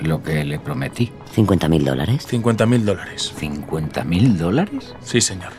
Lo 0.00 0.22
que 0.22 0.44
le 0.44 0.58
prometí. 0.58 1.10
¿50 1.34 1.68
mil 1.68 1.84
dólares? 1.84 2.26
50 2.26 2.66
mil 2.66 2.84
dólares. 2.84 3.32
¿50 3.40 4.04
mil 4.04 4.38
dólares? 4.38 4.94
Sí, 5.02 5.20
señor. 5.20 5.52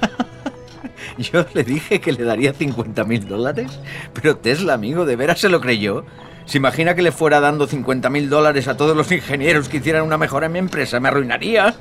Yo 1.18 1.46
le 1.54 1.64
dije 1.64 2.00
que 2.00 2.12
le 2.12 2.24
daría 2.24 2.54
50 2.54 3.04
mil 3.04 3.28
dólares, 3.28 3.80
pero 4.14 4.38
Tesla, 4.38 4.74
amigo, 4.74 5.06
¿de 5.06 5.16
veras 5.16 5.40
se 5.40 5.50
lo 5.50 5.60
creyó? 5.60 6.06
¿Se 6.46 6.58
imagina 6.58 6.96
que 6.96 7.02
le 7.02 7.12
fuera 7.12 7.40
dando 7.42 7.68
50 7.68 8.10
mil 8.10 8.30
dólares 8.30 8.68
a 8.68 8.78
todos 8.78 8.96
los 8.96 9.12
ingenieros 9.12 9.68
que 9.68 9.78
hicieran 9.78 10.04
una 10.04 10.18
mejora 10.18 10.46
en 10.46 10.54
mi 10.54 10.60
empresa? 10.60 11.00
Me 11.00 11.10
arruinaría. 11.10 11.76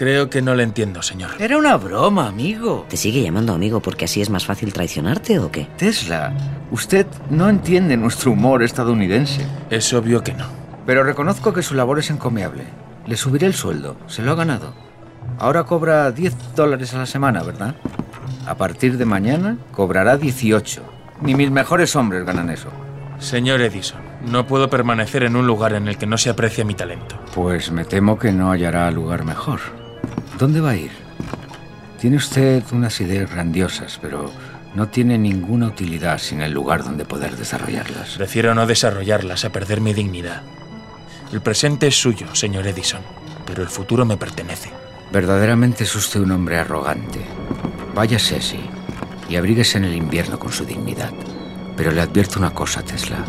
Creo 0.00 0.30
que 0.30 0.40
no 0.40 0.54
le 0.54 0.62
entiendo, 0.62 1.02
señor. 1.02 1.32
Era 1.38 1.58
una 1.58 1.76
broma, 1.76 2.26
amigo. 2.26 2.86
¿Te 2.88 2.96
sigue 2.96 3.22
llamando 3.22 3.52
amigo 3.52 3.80
porque 3.80 4.06
así 4.06 4.22
es 4.22 4.30
más 4.30 4.46
fácil 4.46 4.72
traicionarte 4.72 5.38
o 5.38 5.50
qué? 5.50 5.68
Tesla, 5.76 6.32
usted 6.70 7.06
no 7.28 7.50
entiende 7.50 7.98
nuestro 7.98 8.30
humor 8.30 8.62
estadounidense. 8.62 9.46
Es 9.68 9.92
obvio 9.92 10.22
que 10.22 10.32
no. 10.32 10.46
Pero 10.86 11.04
reconozco 11.04 11.52
que 11.52 11.62
su 11.62 11.74
labor 11.74 11.98
es 11.98 12.08
encomiable. 12.08 12.64
Le 13.06 13.14
subiré 13.18 13.46
el 13.46 13.52
sueldo, 13.52 13.98
se 14.06 14.22
lo 14.22 14.32
ha 14.32 14.36
ganado. 14.36 14.72
Ahora 15.38 15.64
cobra 15.64 16.10
10 16.10 16.54
dólares 16.56 16.94
a 16.94 16.98
la 17.00 17.06
semana, 17.06 17.42
¿verdad? 17.42 17.74
A 18.46 18.54
partir 18.54 18.96
de 18.96 19.04
mañana 19.04 19.58
cobrará 19.70 20.16
18. 20.16 20.82
Ni 21.20 21.34
mis 21.34 21.50
mejores 21.50 21.94
hombres 21.94 22.24
ganan 22.24 22.48
eso. 22.48 22.70
Señor 23.18 23.60
Edison, 23.60 24.00
no 24.24 24.46
puedo 24.46 24.70
permanecer 24.70 25.24
en 25.24 25.36
un 25.36 25.46
lugar 25.46 25.74
en 25.74 25.88
el 25.88 25.98
que 25.98 26.06
no 26.06 26.16
se 26.16 26.30
aprecia 26.30 26.64
mi 26.64 26.72
talento. 26.72 27.20
Pues 27.34 27.70
me 27.70 27.84
temo 27.84 28.18
que 28.18 28.32
no 28.32 28.50
hallará 28.50 28.90
lugar 28.90 29.26
mejor. 29.26 29.60
¿Dónde 30.40 30.62
va 30.62 30.70
a 30.70 30.76
ir? 30.76 30.90
Tiene 32.00 32.16
usted 32.16 32.64
unas 32.72 32.98
ideas 33.02 33.30
grandiosas, 33.30 33.98
pero 34.00 34.32
no 34.74 34.88
tiene 34.88 35.18
ninguna 35.18 35.66
utilidad 35.66 36.16
sin 36.16 36.40
el 36.40 36.52
lugar 36.52 36.82
donde 36.82 37.04
poder 37.04 37.36
desarrollarlas. 37.36 38.16
Prefiero 38.16 38.54
no 38.54 38.66
desarrollarlas 38.66 39.44
a 39.44 39.52
perder 39.52 39.82
mi 39.82 39.92
dignidad. 39.92 40.40
El 41.30 41.42
presente 41.42 41.88
es 41.88 42.00
suyo, 42.00 42.34
señor 42.34 42.66
Edison, 42.66 43.02
pero 43.44 43.62
el 43.62 43.68
futuro 43.68 44.06
me 44.06 44.16
pertenece. 44.16 44.70
Verdaderamente 45.12 45.84
es 45.84 45.94
usted 45.94 46.20
un 46.20 46.32
hombre 46.32 46.56
arrogante. 46.58 47.20
Váyase, 47.94 48.40
sí, 48.40 48.60
y 49.28 49.36
abríguese 49.36 49.76
en 49.76 49.84
el 49.84 49.94
invierno 49.94 50.38
con 50.38 50.52
su 50.52 50.64
dignidad. 50.64 51.12
Pero 51.76 51.90
le 51.90 52.00
advierto 52.00 52.38
una 52.38 52.54
cosa, 52.54 52.82
Tesla. 52.82 53.26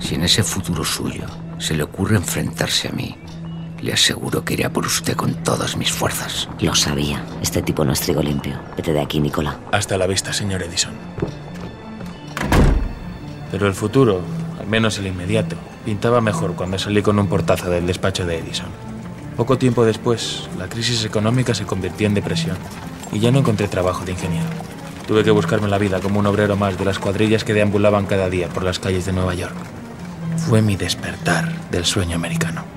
Si 0.00 0.16
en 0.16 0.24
ese 0.24 0.42
futuro 0.42 0.84
suyo 0.84 1.26
se 1.58 1.76
le 1.76 1.84
ocurre 1.84 2.16
enfrentarse 2.16 2.88
a 2.88 2.92
mí, 2.92 3.16
le 3.82 3.92
aseguro 3.92 4.44
que 4.44 4.54
iré 4.54 4.64
a 4.64 4.72
por 4.72 4.86
usted 4.86 5.16
con 5.16 5.34
todas 5.42 5.76
mis 5.76 5.92
fuerzas. 5.92 6.48
Lo 6.60 6.74
sabía. 6.74 7.24
Este 7.42 7.62
tipo 7.62 7.84
no 7.84 7.92
es 7.92 8.00
trigo 8.00 8.22
limpio. 8.22 8.58
Vete 8.76 8.92
de 8.92 9.00
aquí, 9.00 9.20
Nicola. 9.20 9.58
Hasta 9.72 9.98
la 9.98 10.06
vista, 10.06 10.32
señor 10.32 10.62
Edison. 10.62 10.92
Pero 13.50 13.66
el 13.66 13.74
futuro, 13.74 14.20
al 14.58 14.66
menos 14.68 14.98
el 14.98 15.08
inmediato, 15.08 15.56
pintaba 15.84 16.20
mejor 16.20 16.54
cuando 16.54 16.78
salí 16.78 17.02
con 17.02 17.18
un 17.18 17.26
portazo 17.26 17.68
del 17.68 17.86
despacho 17.86 18.24
de 18.24 18.38
Edison. 18.38 18.68
Poco 19.36 19.58
tiempo 19.58 19.84
después, 19.84 20.48
la 20.58 20.68
crisis 20.68 21.04
económica 21.04 21.54
se 21.54 21.66
convirtió 21.66 22.06
en 22.06 22.14
depresión 22.14 22.56
y 23.12 23.18
ya 23.18 23.30
no 23.30 23.40
encontré 23.40 23.66
trabajo 23.66 24.04
de 24.04 24.12
ingeniero. 24.12 24.46
Tuve 25.06 25.24
que 25.24 25.32
buscarme 25.32 25.68
la 25.68 25.78
vida 25.78 26.00
como 26.00 26.20
un 26.20 26.26
obrero 26.26 26.56
más 26.56 26.78
de 26.78 26.84
las 26.84 26.98
cuadrillas 26.98 27.42
que 27.42 27.52
deambulaban 27.52 28.06
cada 28.06 28.30
día 28.30 28.48
por 28.48 28.62
las 28.62 28.78
calles 28.78 29.04
de 29.06 29.12
Nueva 29.12 29.34
York. 29.34 29.56
Fue 30.48 30.62
mi 30.62 30.76
despertar 30.76 31.52
del 31.70 31.84
sueño 31.84 32.14
americano. 32.14 32.71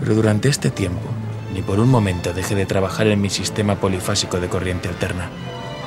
Pero 0.00 0.14
durante 0.14 0.48
este 0.48 0.70
tiempo, 0.70 1.08
ni 1.54 1.62
por 1.62 1.78
un 1.78 1.88
momento 1.88 2.32
dejé 2.32 2.54
de 2.54 2.66
trabajar 2.66 3.06
en 3.06 3.20
mi 3.20 3.30
sistema 3.30 3.76
polifásico 3.76 4.40
de 4.40 4.48
corriente 4.48 4.88
alterna. 4.88 5.30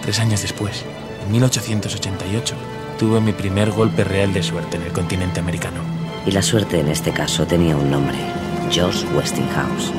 Tres 0.01 0.19
años 0.19 0.41
después, 0.41 0.85
en 1.25 1.31
1888, 1.31 2.55
tuve 2.99 3.19
mi 3.21 3.33
primer 3.33 3.71
golpe 3.71 4.03
real 4.03 4.33
de 4.33 4.43
suerte 4.43 4.77
en 4.77 4.83
el 4.83 4.91
continente 4.91 5.39
americano. 5.39 5.81
Y 6.25 6.31
la 6.31 6.41
suerte 6.41 6.79
en 6.79 6.89
este 6.89 7.11
caso 7.11 7.45
tenía 7.45 7.75
un 7.75 7.89
nombre, 7.89 8.17
George 8.69 9.05
Westinghouse. 9.15 9.91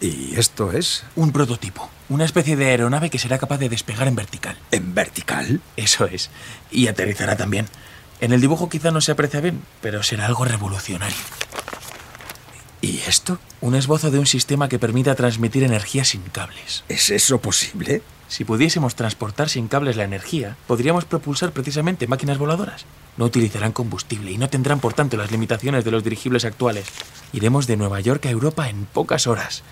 ¿Y 0.00 0.38
esto 0.38 0.72
es? 0.72 1.04
Un 1.16 1.32
prototipo, 1.32 1.90
una 2.08 2.24
especie 2.24 2.54
de 2.56 2.66
aeronave 2.66 3.10
que 3.10 3.18
será 3.18 3.38
capaz 3.38 3.58
de 3.58 3.68
despegar 3.68 4.06
en 4.06 4.14
vertical. 4.14 4.56
¿En 4.70 4.94
vertical? 4.94 5.60
Eso 5.76 6.06
es. 6.06 6.30
Y 6.70 6.86
aterrizará 6.86 7.36
también. 7.36 7.66
En 8.20 8.32
el 8.32 8.40
dibujo 8.40 8.68
quizá 8.68 8.90
no 8.90 9.00
se 9.00 9.12
aprecia 9.12 9.40
bien, 9.40 9.62
pero 9.80 10.02
será 10.02 10.26
algo 10.26 10.44
revolucionario. 10.44 11.16
¿Y 12.80 12.98
esto? 13.08 13.38
Un 13.60 13.74
esbozo 13.74 14.10
de 14.10 14.18
un 14.18 14.26
sistema 14.26 14.68
que 14.68 14.78
permita 14.78 15.14
transmitir 15.14 15.64
energía 15.64 16.04
sin 16.04 16.22
cables. 16.22 16.84
¿Es 16.88 17.10
eso 17.10 17.40
posible? 17.40 18.02
Si 18.28 18.44
pudiésemos 18.44 18.94
transportar 18.94 19.48
sin 19.48 19.68
cables 19.68 19.96
la 19.96 20.04
energía, 20.04 20.56
podríamos 20.66 21.04
propulsar 21.04 21.52
precisamente 21.52 22.06
máquinas 22.06 22.38
voladoras. 22.38 22.84
No 23.16 23.24
utilizarán 23.24 23.72
combustible 23.72 24.30
y 24.30 24.38
no 24.38 24.48
tendrán 24.48 24.80
por 24.80 24.94
tanto 24.94 25.16
las 25.16 25.30
limitaciones 25.30 25.84
de 25.84 25.90
los 25.90 26.04
dirigibles 26.04 26.44
actuales. 26.44 26.86
Iremos 27.32 27.66
de 27.66 27.76
Nueva 27.76 28.00
York 28.00 28.26
a 28.26 28.30
Europa 28.30 28.68
en 28.68 28.84
pocas 28.86 29.26
horas. 29.26 29.62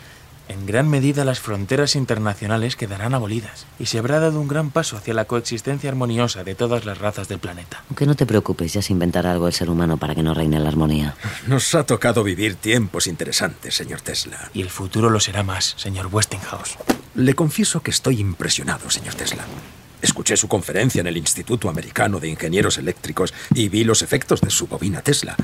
En 0.48 0.66
gran 0.66 0.88
medida 0.88 1.24
las 1.24 1.40
fronteras 1.40 1.96
internacionales 1.96 2.76
quedarán 2.76 3.14
abolidas 3.14 3.66
y 3.78 3.86
se 3.86 3.98
habrá 3.98 4.20
dado 4.20 4.40
un 4.40 4.48
gran 4.48 4.70
paso 4.70 4.96
hacia 4.96 5.14
la 5.14 5.24
coexistencia 5.24 5.88
armoniosa 5.88 6.44
de 6.44 6.54
todas 6.54 6.84
las 6.84 6.98
razas 6.98 7.28
del 7.28 7.38
planeta. 7.38 7.82
Aunque 7.88 8.06
no 8.06 8.14
te 8.14 8.26
preocupes, 8.26 8.72
ya 8.72 8.82
se 8.82 8.92
inventará 8.92 9.32
algo 9.32 9.46
el 9.46 9.54
ser 9.54 9.70
humano 9.70 9.96
para 9.96 10.14
que 10.14 10.22
no 10.22 10.34
reine 10.34 10.60
la 10.60 10.68
armonía. 10.68 11.14
Nos 11.46 11.74
ha 11.74 11.84
tocado 11.84 12.22
vivir 12.22 12.56
tiempos 12.56 13.06
interesantes, 13.06 13.74
señor 13.74 14.02
Tesla. 14.02 14.50
Y 14.52 14.60
el 14.60 14.70
futuro 14.70 15.08
lo 15.08 15.20
será 15.20 15.42
más, 15.42 15.74
señor 15.78 16.08
Westinghouse. 16.12 16.76
Le 17.14 17.34
confieso 17.34 17.80
que 17.80 17.90
estoy 17.90 18.20
impresionado, 18.20 18.90
señor 18.90 19.14
Tesla. 19.14 19.44
Escuché 20.02 20.36
su 20.36 20.48
conferencia 20.48 21.00
en 21.00 21.06
el 21.06 21.16
Instituto 21.16 21.70
Americano 21.70 22.20
de 22.20 22.28
Ingenieros 22.28 22.76
Eléctricos 22.76 23.32
y 23.54 23.70
vi 23.70 23.84
los 23.84 24.02
efectos 24.02 24.42
de 24.42 24.50
su 24.50 24.66
bobina 24.66 25.00
Tesla. 25.00 25.34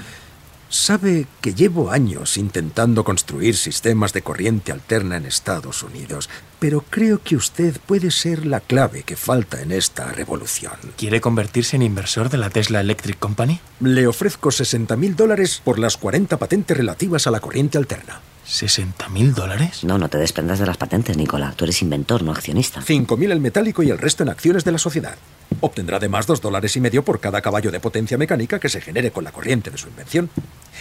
Sabe 0.73 1.27
que 1.41 1.53
llevo 1.53 1.91
años 1.91 2.37
intentando 2.37 3.03
construir 3.03 3.57
sistemas 3.57 4.13
de 4.13 4.23
corriente 4.23 4.71
alterna 4.71 5.17
en 5.17 5.27
Estados 5.27 5.83
Unidos, 5.83 6.31
pero 6.61 6.85
creo 6.89 7.21
que 7.21 7.35
usted 7.35 7.77
puede 7.87 8.13
ser 8.13 8.47
la 8.47 8.61
clave 8.61 9.03
que 9.03 9.17
falta 9.17 9.63
en 9.63 9.73
esta 9.73 10.13
revolución. 10.13 10.75
¿Quiere 10.97 11.21
convertirse 11.21 11.75
en 11.75 11.83
inversor 11.83 12.31
de 12.31 12.39
la 12.39 12.51
Tesla 12.51 12.81
Electric 12.81 13.19
Company? 13.19 13.59
Le 13.81 14.07
ofrezco 14.07 14.53
60 14.53 14.95
mil 14.97 15.17
dólares 15.17 15.61
por 15.65 15.81
las 15.81 15.97
40 15.97 16.39
patentes 16.39 16.77
relativas 16.77 17.27
a 17.27 17.33
la 17.33 17.41
corriente 17.41 17.77
alterna. 17.77 18.21
¿60 18.47 19.11
mil 19.11 19.35
dólares? 19.35 19.83
No, 19.83 19.99
no 19.99 20.09
te 20.09 20.19
desprendas 20.19 20.61
de 20.61 20.67
las 20.67 20.77
patentes, 20.77 21.17
Nicola. 21.17 21.53
Tú 21.57 21.65
eres 21.65 21.83
inventor, 21.83 22.23
no 22.23 22.31
accionista. 22.31 22.81
5 22.81 23.17
mil 23.17 23.33
el 23.33 23.41
metálico 23.41 23.83
y 23.83 23.91
el 23.91 23.99
resto 23.99 24.23
en 24.23 24.29
acciones 24.29 24.65
de 24.65 24.73
la 24.73 24.79
sociedad. 24.79 25.17
Obtendrá 25.61 25.99
además 25.99 26.27
dos 26.27 26.41
dólares 26.41 26.77
y 26.77 26.81
medio 26.81 27.05
por 27.05 27.21
cada 27.21 27.41
caballo 27.43 27.71
de 27.71 27.81
potencia 27.81 28.17
mecánica 28.17 28.59
que 28.59 28.69
se 28.69 28.81
genere 28.81 29.11
con 29.11 29.25
la 29.25 29.33
corriente 29.33 29.71
de 29.71 29.79
su 29.79 29.89
invención. 29.89 30.31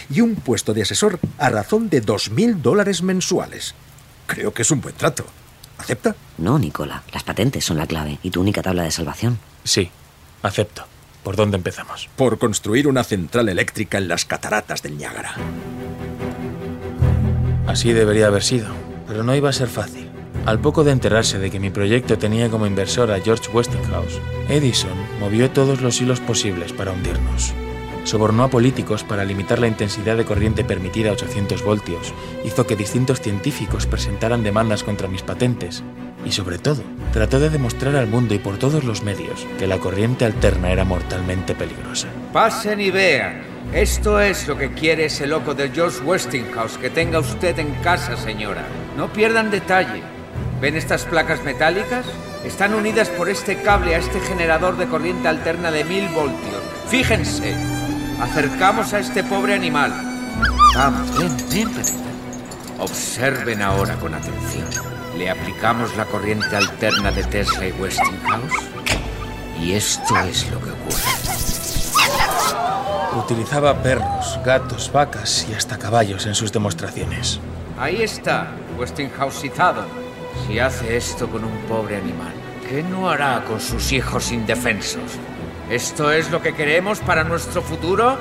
Y 0.08 0.20
un 0.20 0.34
puesto 0.36 0.74
de 0.74 0.82
asesor 0.82 1.18
a 1.38 1.50
razón 1.50 1.88
de 1.88 2.00
dos 2.00 2.30
mil 2.30 2.62
dólares 2.62 3.02
mensuales. 3.02 3.74
Creo 4.26 4.52
que 4.52 4.62
es 4.62 4.70
un 4.70 4.80
buen 4.80 4.94
trato. 4.94 5.24
¿Acepta? 5.78 6.14
No, 6.38 6.58
Nicola. 6.58 7.02
Las 7.12 7.24
patentes 7.24 7.64
son 7.64 7.78
la 7.78 7.86
clave 7.86 8.18
y 8.22 8.30
tu 8.30 8.40
única 8.40 8.62
tabla 8.62 8.82
de 8.82 8.90
salvación. 8.90 9.38
Sí, 9.64 9.90
acepto. 10.42 10.84
¿Por 11.22 11.36
dónde 11.36 11.56
empezamos? 11.56 12.08
Por 12.16 12.38
construir 12.38 12.88
una 12.88 13.04
central 13.04 13.48
eléctrica 13.48 13.98
en 13.98 14.08
las 14.08 14.24
cataratas 14.24 14.82
del 14.82 14.96
Niágara. 14.96 15.34
Así 17.66 17.92
debería 17.92 18.26
haber 18.26 18.42
sido, 18.42 18.68
pero 19.06 19.22
no 19.22 19.34
iba 19.34 19.50
a 19.50 19.54
ser 19.54 19.68
fácil. 19.68 20.10
Al 20.46 20.58
poco 20.58 20.84
de 20.84 20.92
enterarse 20.92 21.38
de 21.38 21.50
que 21.50 21.60
mi 21.60 21.70
proyecto 21.70 22.18
tenía 22.18 22.48
como 22.48 22.66
inversor 22.66 23.10
a 23.10 23.20
George 23.20 23.50
Westinghouse, 23.52 24.18
Edison 24.48 24.96
movió 25.20 25.50
todos 25.50 25.82
los 25.82 26.00
hilos 26.00 26.20
posibles 26.20 26.72
para 26.72 26.92
hundirnos. 26.92 27.52
Sobornó 28.04 28.44
a 28.44 28.48
políticos 28.48 29.04
para 29.04 29.24
limitar 29.24 29.58
la 29.58 29.66
intensidad 29.66 30.16
de 30.16 30.24
corriente 30.24 30.64
permitida 30.64 31.10
a 31.10 31.12
800 31.12 31.62
voltios, 31.62 32.14
hizo 32.44 32.66
que 32.66 32.76
distintos 32.76 33.20
científicos 33.20 33.86
presentaran 33.86 34.42
demandas 34.42 34.82
contra 34.82 35.08
mis 35.08 35.22
patentes 35.22 35.84
y, 36.24 36.32
sobre 36.32 36.58
todo, 36.58 36.82
trató 37.12 37.40
de 37.40 37.50
demostrar 37.50 37.96
al 37.96 38.06
mundo 38.06 38.34
y 38.34 38.38
por 38.38 38.58
todos 38.58 38.84
los 38.84 39.02
medios 39.02 39.46
que 39.58 39.66
la 39.66 39.78
corriente 39.78 40.24
alterna 40.24 40.70
era 40.70 40.84
mortalmente 40.84 41.54
peligrosa. 41.54 42.08
Pasen 42.32 42.80
y 42.80 42.90
vean. 42.90 43.42
Esto 43.72 44.20
es 44.20 44.48
lo 44.48 44.56
que 44.56 44.72
quiere 44.72 45.04
ese 45.04 45.26
loco 45.26 45.54
de 45.54 45.70
George 45.70 46.00
Westinghouse 46.02 46.78
que 46.78 46.90
tenga 46.90 47.20
usted 47.20 47.58
en 47.58 47.72
casa, 47.82 48.16
señora. 48.16 48.64
No 48.96 49.12
pierdan 49.12 49.50
detalle. 49.50 50.02
¿Ven 50.60 50.76
estas 50.76 51.04
placas 51.04 51.44
metálicas? 51.44 52.04
Están 52.44 52.74
unidas 52.74 53.08
por 53.10 53.28
este 53.28 53.62
cable 53.62 53.94
a 53.94 53.98
este 53.98 54.20
generador 54.20 54.76
de 54.76 54.86
corriente 54.86 55.28
alterna 55.28 55.70
de 55.70 55.84
mil 55.84 56.08
voltios. 56.08 56.62
Fíjense. 56.88 57.79
Acercamos 58.20 58.92
a 58.92 58.98
este 58.98 59.24
pobre 59.24 59.54
animal. 59.54 59.92
Vamos, 60.76 61.18
ven, 61.18 61.34
ven, 61.50 61.74
ven. 61.74 61.86
Observen 62.78 63.62
ahora 63.62 63.94
con 63.96 64.14
atención. 64.14 64.68
Le 65.16 65.30
aplicamos 65.30 65.96
la 65.96 66.04
corriente 66.04 66.54
alterna 66.54 67.10
de 67.12 67.24
Tesla 67.24 67.66
y 67.66 67.72
Westinghouse. 67.72 68.68
Y 69.58 69.72
esto 69.72 70.18
es 70.18 70.50
lo 70.50 70.60
que 70.60 70.70
ocurre. 70.70 71.00
Utilizaba 73.18 73.82
perros, 73.82 74.38
gatos, 74.44 74.92
vacas 74.92 75.46
y 75.50 75.54
hasta 75.54 75.78
caballos 75.78 76.26
en 76.26 76.34
sus 76.34 76.52
demostraciones. 76.52 77.40
Ahí 77.78 78.02
está, 78.02 78.52
Westinghouseizado. 78.78 79.84
Si 80.46 80.58
hace 80.58 80.96
esto 80.96 81.26
con 81.26 81.44
un 81.44 81.56
pobre 81.68 81.96
animal, 81.96 82.32
¿qué 82.68 82.82
no 82.82 83.08
hará 83.08 83.42
con 83.46 83.60
sus 83.60 83.92
hijos 83.92 84.30
indefensos? 84.30 85.18
¿Esto 85.70 86.10
es 86.10 86.32
lo 86.32 86.42
que 86.42 86.52
queremos 86.52 86.98
para 86.98 87.22
nuestro 87.22 87.62
futuro? 87.62 88.18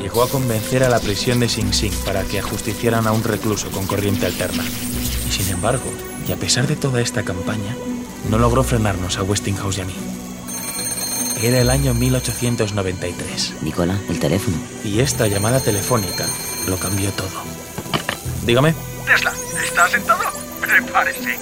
Llegó 0.00 0.22
a 0.22 0.28
convencer 0.28 0.84
a 0.84 0.88
la 0.88 1.00
prisión 1.00 1.40
de 1.40 1.48
Sing 1.48 1.72
Sing 1.72 1.92
para 2.04 2.22
que 2.22 2.38
ajusticiaran 2.38 3.08
a 3.08 3.12
un 3.12 3.24
recluso 3.24 3.68
con 3.72 3.84
corriente 3.88 4.26
alterna. 4.26 4.62
Y 4.62 5.32
sin 5.32 5.52
embargo, 5.52 5.82
y 6.28 6.30
a 6.30 6.36
pesar 6.36 6.68
de 6.68 6.76
toda 6.76 7.00
esta 7.00 7.24
campaña, 7.24 7.74
no 8.30 8.38
logró 8.38 8.62
frenarnos 8.62 9.18
a 9.18 9.24
Westinghouse 9.24 9.78
y 9.78 9.80
a 9.80 9.84
mí. 9.86 9.94
Era 11.42 11.60
el 11.60 11.70
año 11.70 11.94
1893. 11.94 13.62
Nicola, 13.62 13.98
el 14.08 14.20
teléfono. 14.20 14.56
Y 14.84 15.00
esta 15.00 15.26
llamada 15.26 15.58
telefónica 15.58 16.24
lo 16.68 16.76
cambió 16.76 17.10
todo. 17.10 17.42
Dígame. 18.46 18.72
Tesla, 19.04 19.32
¿está 19.64 19.88
sentado? 19.88 20.22
Prepárese. 20.60 21.40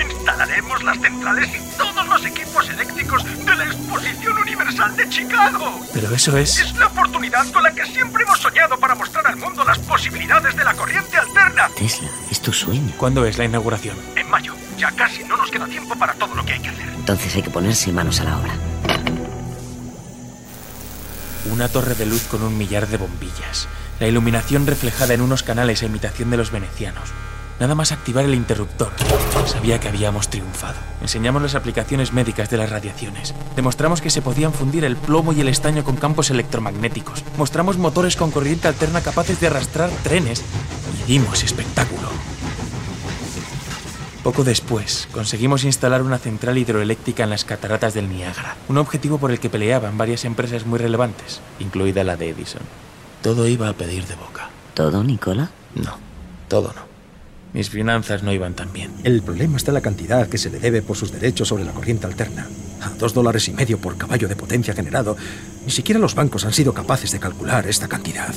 Instalaremos 0.00 0.84
las 0.84 1.00
centrales 1.00 1.48
y 1.56 1.61
todos 1.82 2.06
los 2.06 2.24
equipos 2.24 2.68
eléctricos 2.68 3.24
de 3.24 3.56
la 3.56 3.64
Exposición 3.64 4.38
Universal 4.38 4.96
de 4.96 5.08
Chicago. 5.08 5.80
Pero 5.92 6.14
eso 6.14 6.36
es... 6.36 6.60
Es 6.60 6.74
la 6.76 6.86
oportunidad 6.86 7.44
con 7.52 7.62
la 7.62 7.72
que 7.72 7.84
siempre 7.86 8.22
hemos 8.22 8.38
soñado 8.38 8.78
para 8.78 8.94
mostrar 8.94 9.26
al 9.26 9.36
mundo 9.36 9.64
las 9.64 9.78
posibilidades 9.80 10.54
de 10.54 10.64
la 10.64 10.74
corriente 10.74 11.16
alterna. 11.16 11.68
Tesla, 11.76 12.08
es 12.30 12.40
tu 12.40 12.52
sueño. 12.52 12.92
¿Cuándo 12.96 13.24
es 13.26 13.36
la 13.36 13.44
inauguración? 13.44 13.96
En 14.14 14.30
mayo. 14.30 14.54
Ya 14.78 14.92
casi 14.92 15.24
no 15.24 15.36
nos 15.36 15.50
queda 15.50 15.66
tiempo 15.66 15.96
para 15.96 16.14
todo 16.14 16.34
lo 16.34 16.44
que 16.44 16.52
hay 16.52 16.60
que 16.60 16.68
hacer. 16.68 16.88
Entonces 16.88 17.34
hay 17.34 17.42
que 17.42 17.50
ponerse 17.50 17.92
manos 17.92 18.20
a 18.20 18.24
la 18.24 18.38
obra. 18.38 18.54
Una 21.50 21.68
torre 21.68 21.94
de 21.96 22.06
luz 22.06 22.22
con 22.24 22.42
un 22.42 22.56
millar 22.56 22.86
de 22.86 22.96
bombillas. 22.96 23.68
La 23.98 24.06
iluminación 24.06 24.66
reflejada 24.66 25.14
en 25.14 25.20
unos 25.20 25.42
canales 25.42 25.82
a 25.82 25.86
imitación 25.86 26.30
de 26.30 26.36
los 26.36 26.52
venecianos. 26.52 27.10
Nada 27.60 27.74
más 27.74 27.92
activar 27.92 28.24
el 28.24 28.34
interruptor. 28.34 28.92
Sabía 29.46 29.78
que 29.78 29.88
habíamos 29.88 30.28
triunfado. 30.28 30.78
Enseñamos 31.00 31.42
las 31.42 31.54
aplicaciones 31.54 32.12
médicas 32.12 32.50
de 32.50 32.56
las 32.56 32.70
radiaciones. 32.70 33.34
Demostramos 33.54 34.00
que 34.00 34.10
se 34.10 34.22
podían 34.22 34.52
fundir 34.52 34.84
el 34.84 34.96
plomo 34.96 35.32
y 35.32 35.40
el 35.40 35.48
estaño 35.48 35.84
con 35.84 35.96
campos 35.96 36.30
electromagnéticos. 36.30 37.22
Mostramos 37.36 37.78
motores 37.78 38.16
con 38.16 38.30
corriente 38.30 38.68
alterna 38.68 39.00
capaces 39.00 39.40
de 39.40 39.46
arrastrar 39.46 39.90
trenes. 40.02 40.42
Y 41.02 41.12
dimos 41.12 41.44
espectáculo. 41.44 42.08
Poco 44.22 44.44
después, 44.44 45.08
conseguimos 45.12 45.64
instalar 45.64 46.00
una 46.02 46.18
central 46.18 46.56
hidroeléctrica 46.56 47.24
en 47.24 47.30
las 47.30 47.44
cataratas 47.44 47.92
del 47.92 48.08
Niágara, 48.08 48.56
un 48.68 48.78
objetivo 48.78 49.18
por 49.18 49.32
el 49.32 49.40
que 49.40 49.50
peleaban 49.50 49.98
varias 49.98 50.24
empresas 50.24 50.64
muy 50.64 50.78
relevantes, 50.78 51.40
incluida 51.58 52.04
la 52.04 52.16
de 52.16 52.28
Edison. 52.28 52.62
Todo 53.20 53.48
iba 53.48 53.68
a 53.68 53.72
pedir 53.72 54.06
de 54.06 54.14
boca. 54.14 54.50
¿Todo, 54.74 55.02
Nicola? 55.02 55.50
No, 55.74 55.98
todo 56.48 56.72
no. 56.72 56.91
Mis 57.52 57.68
finanzas 57.68 58.22
no 58.22 58.32
iban 58.32 58.54
tan 58.54 58.72
bien. 58.72 58.90
El 59.04 59.22
problema 59.22 59.58
está 59.58 59.70
en 59.70 59.74
la 59.74 59.80
cantidad 59.82 60.26
que 60.26 60.38
se 60.38 60.50
le 60.50 60.58
debe 60.58 60.80
por 60.80 60.96
sus 60.96 61.12
derechos 61.12 61.48
sobre 61.48 61.64
la 61.64 61.72
corriente 61.72 62.06
alterna. 62.06 62.46
A 62.80 62.90
dos 62.98 63.12
dólares 63.12 63.46
y 63.48 63.52
medio 63.52 63.78
por 63.78 63.98
caballo 63.98 64.26
de 64.26 64.36
potencia 64.36 64.74
generado, 64.74 65.16
ni 65.66 65.70
siquiera 65.70 66.00
los 66.00 66.14
bancos 66.14 66.46
han 66.46 66.54
sido 66.54 66.72
capaces 66.72 67.12
de 67.12 67.20
calcular 67.20 67.66
esta 67.66 67.88
cantidad. 67.88 68.34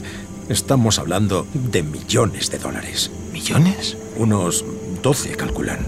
Estamos 0.49 0.99
hablando 0.99 1.47
de 1.53 1.81
millones 1.81 2.51
de 2.51 2.59
dólares. 2.59 3.09
¿Millones? 3.31 3.97
Unos 4.17 4.65
12 5.01 5.35
calculan. 5.35 5.79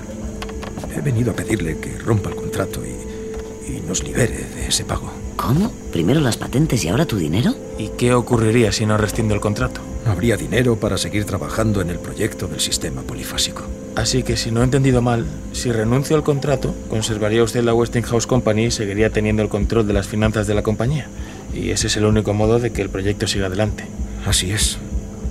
He 0.96 1.01
venido 1.01 1.31
a 1.31 1.36
pedirle 1.36 1.77
que 1.79 1.98
rompa 2.00 2.29
el 2.29 2.36
contrato 2.36 2.81
y, 2.86 3.72
y 3.72 3.81
nos 3.81 4.03
libere 4.03 4.38
de 4.55 4.67
ese 4.67 4.86
pago. 4.86 5.12
¿Cómo? 5.36 5.72
¿Primero 5.91 6.22
las 6.22 6.38
patentes 6.38 6.84
y 6.86 6.88
ahora 6.88 7.05
tu 7.05 7.17
dinero? 7.17 7.53
¿Y 7.77 7.89
qué 7.89 8.13
ocurriría 8.13 8.72
si 8.72 8.86
no 8.86 8.98
rescindo 8.98 9.36
el 9.36 9.41
contrato? 9.41 9.81
No 10.06 10.12
habría 10.12 10.38
dinero 10.38 10.77
para 10.77 10.98
seguir 10.98 11.25
trabajando 11.25 11.82
en 11.82 11.89
el 11.89 12.00
proyecto 12.00 12.48
del 12.48 12.60
sistema 12.60 13.01
polifásico. 13.01 13.63
Así 13.96 14.24
que 14.24 14.38
si 14.38 14.51
no 14.51 14.62
he 14.62 14.63
entendido 14.63 15.01
mal, 15.01 15.25
si 15.54 15.72
renuncio 15.72 16.16
al 16.16 16.24
contrato, 16.24 16.74
conservaría 16.89 17.44
usted 17.44 17.63
la 17.63 17.74
Westinghouse 17.74 18.27
Company 18.27 18.66
y 18.66 18.72
seguiría 18.72 19.10
teniendo 19.10 19.42
el 19.42 19.50
control 19.50 19.88
de 19.88 19.94
las 19.94 20.08
finanzas 20.08 20.48
de 20.48 20.54
la 20.54 20.63
compañía. 20.63 21.08
Y 21.54 21.72
ese 21.72 21.88
es 21.88 21.98
el 21.98 22.06
único 22.06 22.34
modo 22.34 22.60
de 22.60 22.72
que 22.72 22.82
el 22.82 22.89
proyecto 22.89 23.27
siga 23.27 23.48
adelante. 23.48 23.86
Así 24.25 24.51
es. 24.51 24.77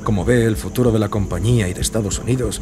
Como 0.02 0.24
ve, 0.24 0.44
el 0.44 0.56
futuro 0.56 0.90
de 0.90 0.98
la 0.98 1.08
compañía 1.08 1.68
y 1.68 1.74
de 1.74 1.80
Estados 1.80 2.18
Unidos 2.18 2.60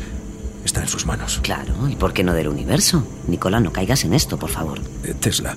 está 0.64 0.80
en 0.82 0.88
sus 0.88 1.06
manos. 1.06 1.40
Claro, 1.42 1.88
¿y 1.88 1.96
por 1.96 2.12
qué 2.12 2.22
no 2.22 2.34
del 2.34 2.48
universo? 2.48 3.06
Nicola, 3.26 3.60
no 3.60 3.72
caigas 3.72 4.04
en 4.04 4.14
esto, 4.14 4.38
por 4.38 4.50
favor. 4.50 4.80
Eh, 5.04 5.14
Tesla, 5.18 5.56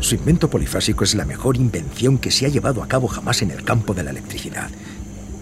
su 0.00 0.14
invento 0.14 0.50
polifásico 0.50 1.04
es 1.04 1.14
la 1.14 1.24
mejor 1.24 1.56
invención 1.56 2.18
que 2.18 2.30
se 2.30 2.46
ha 2.46 2.48
llevado 2.48 2.82
a 2.82 2.88
cabo 2.88 3.08
jamás 3.08 3.42
en 3.42 3.50
el 3.50 3.64
campo 3.64 3.94
de 3.94 4.04
la 4.04 4.10
electricidad. 4.10 4.70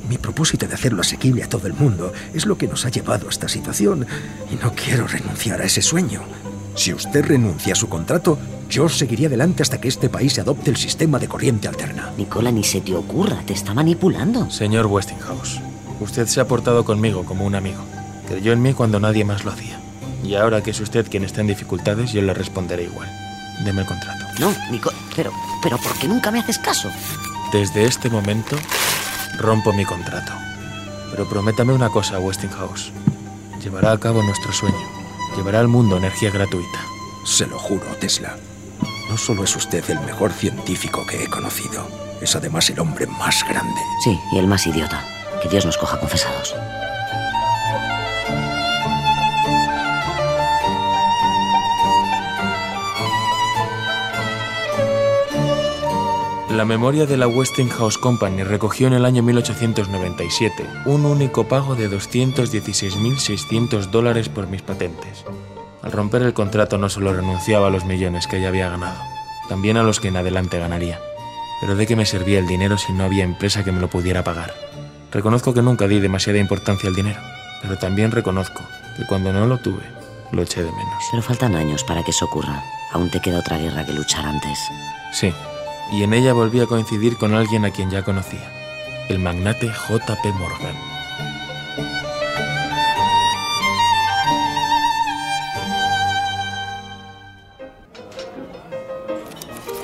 Mi 0.08 0.18
propósito 0.18 0.66
de 0.66 0.74
hacerlo 0.74 1.00
asequible 1.00 1.42
a 1.42 1.48
todo 1.48 1.66
el 1.66 1.72
mundo 1.72 2.12
es 2.34 2.46
lo 2.46 2.58
que 2.58 2.68
nos 2.68 2.84
ha 2.84 2.90
llevado 2.90 3.26
a 3.26 3.30
esta 3.30 3.48
situación 3.48 4.06
y 4.50 4.56
no 4.62 4.72
quiero 4.74 5.06
renunciar 5.06 5.60
a 5.60 5.64
ese 5.64 5.80
sueño. 5.80 6.22
Si 6.74 6.92
usted 6.92 7.24
renuncia 7.24 7.72
a 7.72 7.76
su 7.76 7.88
contrato, 7.88 8.38
yo 8.68 8.88
seguiría 8.88 9.28
adelante 9.28 9.62
hasta 9.62 9.80
que 9.80 9.88
este 9.88 10.08
país 10.08 10.38
adopte 10.38 10.70
el 10.70 10.76
sistema 10.76 11.18
de 11.18 11.28
corriente 11.28 11.68
alterna. 11.68 12.10
Nicola, 12.16 12.50
ni 12.50 12.64
se 12.64 12.80
te 12.80 12.94
ocurra, 12.94 13.42
te 13.46 13.52
está 13.52 13.72
manipulando. 13.72 14.50
Señor 14.50 14.86
Westinghouse, 14.86 15.60
usted 16.00 16.26
se 16.26 16.40
ha 16.40 16.48
portado 16.48 16.84
conmigo 16.84 17.24
como 17.24 17.46
un 17.46 17.54
amigo. 17.54 17.82
Creyó 18.26 18.52
en 18.52 18.62
mí 18.62 18.74
cuando 18.74 19.00
nadie 19.00 19.24
más 19.24 19.44
lo 19.44 19.52
hacía. 19.52 19.78
Y 20.24 20.34
ahora 20.34 20.62
que 20.62 20.72
es 20.72 20.80
usted 20.80 21.08
quien 21.08 21.24
está 21.24 21.40
en 21.42 21.46
dificultades, 21.46 22.12
yo 22.12 22.22
le 22.22 22.34
responderé 22.34 22.84
igual. 22.84 23.08
Deme 23.64 23.82
el 23.82 23.86
contrato. 23.86 24.24
No, 24.40 24.52
Nicola, 24.70 24.96
pero, 25.14 25.32
pero 25.62 25.78
¿por 25.78 25.96
qué 25.98 26.08
nunca 26.08 26.30
me 26.30 26.40
haces 26.40 26.58
caso? 26.58 26.90
Desde 27.52 27.84
este 27.84 28.10
momento, 28.10 28.56
rompo 29.38 29.72
mi 29.72 29.84
contrato. 29.84 30.32
Pero 31.10 31.28
prométame 31.28 31.72
una 31.72 31.90
cosa, 31.90 32.18
Westinghouse. 32.18 32.92
Llevará 33.62 33.92
a 33.92 33.98
cabo 33.98 34.22
nuestro 34.22 34.52
sueño. 34.52 34.76
Llevará 35.36 35.60
al 35.60 35.68
mundo 35.68 35.96
energía 35.96 36.30
gratuita. 36.30 36.80
Se 37.24 37.46
lo 37.46 37.58
juro, 37.58 37.86
Tesla. 38.00 38.36
No 39.08 39.16
solo 39.16 39.44
es 39.44 39.54
usted 39.56 39.84
el 39.90 40.00
mejor 40.00 40.32
científico 40.32 41.06
que 41.06 41.22
he 41.22 41.28
conocido, 41.28 41.86
es 42.20 42.34
además 42.36 42.68
el 42.70 42.80
hombre 42.80 43.06
más 43.06 43.44
grande. 43.48 43.80
Sí, 44.02 44.18
y 44.32 44.38
el 44.38 44.46
más 44.46 44.66
idiota. 44.66 45.04
Que 45.42 45.48
Dios 45.48 45.66
nos 45.66 45.76
coja 45.76 46.00
confesados. 46.00 46.54
La 56.54 56.64
memoria 56.64 57.04
de 57.04 57.16
la 57.16 57.26
Westinghouse 57.26 57.98
Company 57.98 58.44
recogió 58.44 58.86
en 58.86 58.92
el 58.92 59.04
año 59.04 59.24
1897 59.24 60.64
un 60.86 61.04
único 61.04 61.48
pago 61.48 61.74
de 61.74 61.90
216.600 61.90 63.86
dólares 63.90 64.28
por 64.28 64.46
mis 64.46 64.62
patentes. 64.62 65.24
Al 65.82 65.90
romper 65.90 66.22
el 66.22 66.32
contrato 66.32 66.78
no 66.78 66.88
solo 66.88 67.12
renunciaba 67.12 67.66
a 67.66 67.70
los 67.70 67.84
millones 67.84 68.28
que 68.28 68.40
ya 68.40 68.46
había 68.48 68.70
ganado, 68.70 69.00
también 69.48 69.78
a 69.78 69.82
los 69.82 69.98
que 69.98 70.06
en 70.08 70.16
adelante 70.16 70.60
ganaría. 70.60 71.00
Pero 71.60 71.74
¿de 71.74 71.88
qué 71.88 71.96
me 71.96 72.06
servía 72.06 72.38
el 72.38 72.46
dinero 72.46 72.78
si 72.78 72.92
no 72.92 73.02
había 73.02 73.24
empresa 73.24 73.64
que 73.64 73.72
me 73.72 73.80
lo 73.80 73.90
pudiera 73.90 74.22
pagar? 74.22 74.54
Reconozco 75.10 75.54
que 75.54 75.62
nunca 75.62 75.88
di 75.88 75.98
demasiada 75.98 76.38
importancia 76.38 76.88
al 76.88 76.94
dinero, 76.94 77.20
pero 77.62 77.78
también 77.78 78.12
reconozco 78.12 78.62
que 78.96 79.04
cuando 79.08 79.32
no 79.32 79.48
lo 79.48 79.58
tuve, 79.58 79.82
lo 80.30 80.42
eché 80.42 80.62
de 80.62 80.70
menos. 80.70 81.02
Pero 81.10 81.20
faltan 81.20 81.56
años 81.56 81.82
para 81.82 82.04
que 82.04 82.12
eso 82.12 82.26
ocurra. 82.26 82.62
Aún 82.92 83.10
te 83.10 83.20
queda 83.20 83.40
otra 83.40 83.58
guerra 83.58 83.84
que 83.84 83.92
luchar 83.92 84.24
antes. 84.24 84.56
Sí, 85.12 85.34
y 85.92 86.02
en 86.02 86.12
ella 86.12 86.32
volví 86.32 86.60
a 86.60 86.66
coincidir 86.66 87.16
con 87.16 87.34
alguien 87.34 87.64
a 87.64 87.70
quien 87.70 87.90
ya 87.90 88.02
conocía, 88.02 88.50
el 89.08 89.18
magnate 89.18 89.70
J.P. 89.72 90.32
Morgan. 90.32 90.94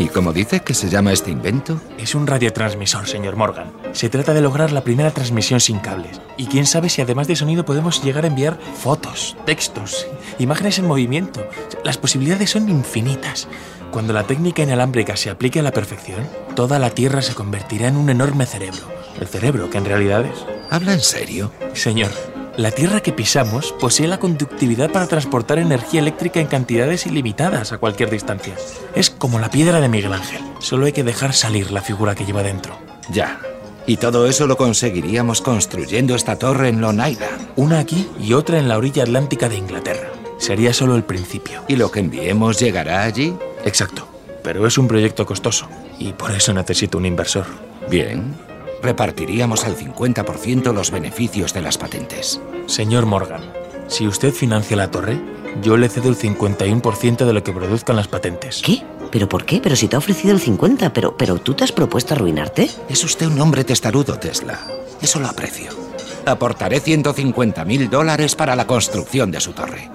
¿Y 0.00 0.08
cómo 0.08 0.32
dice 0.32 0.60
que 0.60 0.72
se 0.72 0.88
llama 0.88 1.12
este 1.12 1.30
invento? 1.30 1.78
Es 1.98 2.14
un 2.14 2.26
radiotransmisor, 2.26 3.06
señor 3.06 3.36
Morgan. 3.36 3.70
Se 3.92 4.08
trata 4.08 4.32
de 4.32 4.40
lograr 4.40 4.72
la 4.72 4.82
primera 4.82 5.10
transmisión 5.10 5.60
sin 5.60 5.78
cables. 5.78 6.22
Y 6.38 6.46
quién 6.46 6.64
sabe 6.64 6.88
si 6.88 7.02
además 7.02 7.28
de 7.28 7.36
sonido 7.36 7.66
podemos 7.66 8.02
llegar 8.02 8.24
a 8.24 8.28
enviar 8.28 8.58
fotos, 8.58 9.36
textos, 9.44 10.06
imágenes 10.38 10.78
en 10.78 10.86
movimiento. 10.86 11.46
Las 11.84 11.98
posibilidades 11.98 12.48
son 12.48 12.70
infinitas. 12.70 13.46
Cuando 13.90 14.12
la 14.12 14.22
técnica 14.24 14.62
inalámbrica 14.62 15.16
se 15.16 15.31
aplique 15.31 15.59
a 15.59 15.62
la 15.62 15.72
perfección, 15.72 16.29
toda 16.55 16.79
la 16.79 16.90
Tierra 16.90 17.22
se 17.22 17.35
convertirá 17.35 17.88
en 17.88 17.96
un 17.96 18.09
enorme 18.09 18.46
cerebro. 18.46 18.83
El 19.20 19.26
cerebro 19.26 19.68
que 19.68 19.79
en 19.79 19.85
realidad 19.85 20.24
es... 20.24 20.46
¿Habla 20.70 20.92
en 20.92 21.00
serio? 21.00 21.50
Señor, 21.74 22.11
la 22.57 22.70
Tierra 22.70 23.00
que 23.00 23.12
pisamos 23.12 23.74
posee 23.81 24.07
la 24.07 24.20
conductividad 24.20 24.92
para 24.92 25.09
transportar 25.09 25.59
energía 25.59 26.00
eléctrica 26.00 26.38
en 26.38 26.46
cantidades 26.46 27.07
ilimitadas 27.07 27.72
a 27.72 27.79
cualquier 27.79 28.11
distancia. 28.11 28.55
Es 28.94 29.11
como 29.11 29.40
la 29.40 29.50
piedra 29.50 29.81
de 29.81 29.88
Miguel 29.88 30.12
Ángel. 30.12 30.40
Solo 30.61 30.87
hay 30.87 30.92
que 30.92 31.05
dejar 31.05 31.33
salir 31.33 31.72
la 31.72 31.83
figura 31.83 32.14
que 32.14 32.24
lleva 32.24 32.44
dentro. 32.44 32.79
Ya. 33.11 33.40
Y 33.87 33.96
todo 33.96 34.29
eso 34.29 34.46
lo 34.46 34.57
conseguiríamos 34.57 35.40
construyendo 35.40 36.14
esta 36.14 36.38
torre 36.38 36.68
en 36.68 36.81
Long 36.81 37.05
Island. 37.05 37.48
Una 37.57 37.81
aquí 37.81 38.09
y 38.20 38.35
otra 38.35 38.61
en 38.61 38.68
la 38.68 38.79
orilla 38.79 39.03
atlántica 39.03 39.48
de 39.48 39.57
Inglaterra. 39.57 40.11
Sería 40.38 40.72
solo 40.72 40.94
el 40.94 41.03
principio. 41.03 41.64
¿Y 41.66 41.76
lo 41.76 41.90
que 41.90 42.00
enviemos 42.00 42.61
llegará 42.61 43.03
allí? 43.03 43.35
Exacto. 43.64 44.09
Pero 44.42 44.66
es 44.66 44.79
un 44.79 44.88
proyecto 44.88 45.27
costoso 45.27 45.68
y 45.99 46.12
por 46.12 46.31
eso 46.31 46.53
necesito 46.55 46.99
un 46.99 47.07
inversor. 47.07 47.44
Bien. 47.90 48.35
Repartiríamos 48.83 49.64
al 49.64 49.77
50% 49.77 50.73
los 50.73 50.90
beneficios 50.90 51.53
de 51.53 51.61
las 51.61 51.77
patentes. 51.77 52.40
Señor 52.66 53.05
Morgan, 53.05 53.42
si 53.88 54.07
usted 54.07 54.33
financia 54.33 54.77
la 54.77 54.90
torre, 54.90 55.20
yo 55.62 55.77
le 55.77 55.88
cedo 55.88 56.09
el 56.09 56.16
51% 56.16 57.27
de 57.27 57.33
lo 57.33 57.42
que 57.42 57.53
produzcan 57.53 57.96
las 57.96 58.09
patentes. 58.09 58.62
¿Qué? 58.64 58.83
¿Pero 59.11 59.29
por 59.29 59.44
qué? 59.44 59.61
Pero 59.61 59.77
si 59.77 59.88
te 59.88 59.96
ha 59.96 59.99
ofrecido 59.99 60.33
el 60.33 60.40
50, 60.40 60.92
pero, 60.92 61.16
pero 61.16 61.38
tú 61.38 61.55
te 61.55 61.64
has 61.64 61.73
propuesto 61.73 62.14
arruinarte. 62.14 62.70
Es 62.88 63.05
usted 63.05 63.27
un 63.27 63.40
hombre 63.40 63.64
testarudo, 63.64 64.18
Tesla. 64.18 64.61
Eso 65.03 65.18
lo 65.18 65.27
aprecio. 65.27 65.73
Aportaré 66.25 66.81
150 66.81 67.64
mil 67.64 67.90
dólares 67.90 68.37
para 68.37 68.55
la 68.55 68.66
construcción 68.66 69.31
de 69.31 69.40
su 69.40 69.53
torre. 69.53 69.90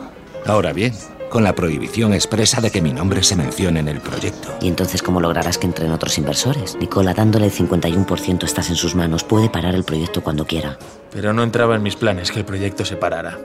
Ahora 0.45 0.73
bien, 0.73 0.93
con 1.29 1.43
la 1.43 1.55
prohibición 1.55 2.13
expresa 2.13 2.61
de 2.61 2.71
que 2.71 2.81
mi 2.81 2.93
nombre 2.93 3.23
se 3.23 3.35
mencione 3.35 3.79
en 3.79 3.88
el 3.88 4.01
proyecto. 4.01 4.55
¿Y 4.61 4.67
entonces 4.67 5.01
cómo 5.01 5.19
lograrás 5.19 5.57
que 5.57 5.67
entren 5.67 5.91
otros 5.91 6.17
inversores? 6.17 6.75
Nicola, 6.79 7.13
dándole 7.13 7.45
el 7.45 7.51
51% 7.51 8.43
estás 8.43 8.69
en 8.69 8.75
sus 8.75 8.95
manos, 8.95 9.23
puede 9.23 9.49
parar 9.49 9.75
el 9.75 9.83
proyecto 9.83 10.23
cuando 10.23 10.45
quiera. 10.45 10.77
Pero 11.11 11.33
no 11.33 11.43
entraba 11.43 11.75
en 11.75 11.83
mis 11.83 11.95
planes 11.95 12.31
que 12.31 12.39
el 12.39 12.45
proyecto 12.45 12.85
se 12.85 12.95
parara. 12.95 13.38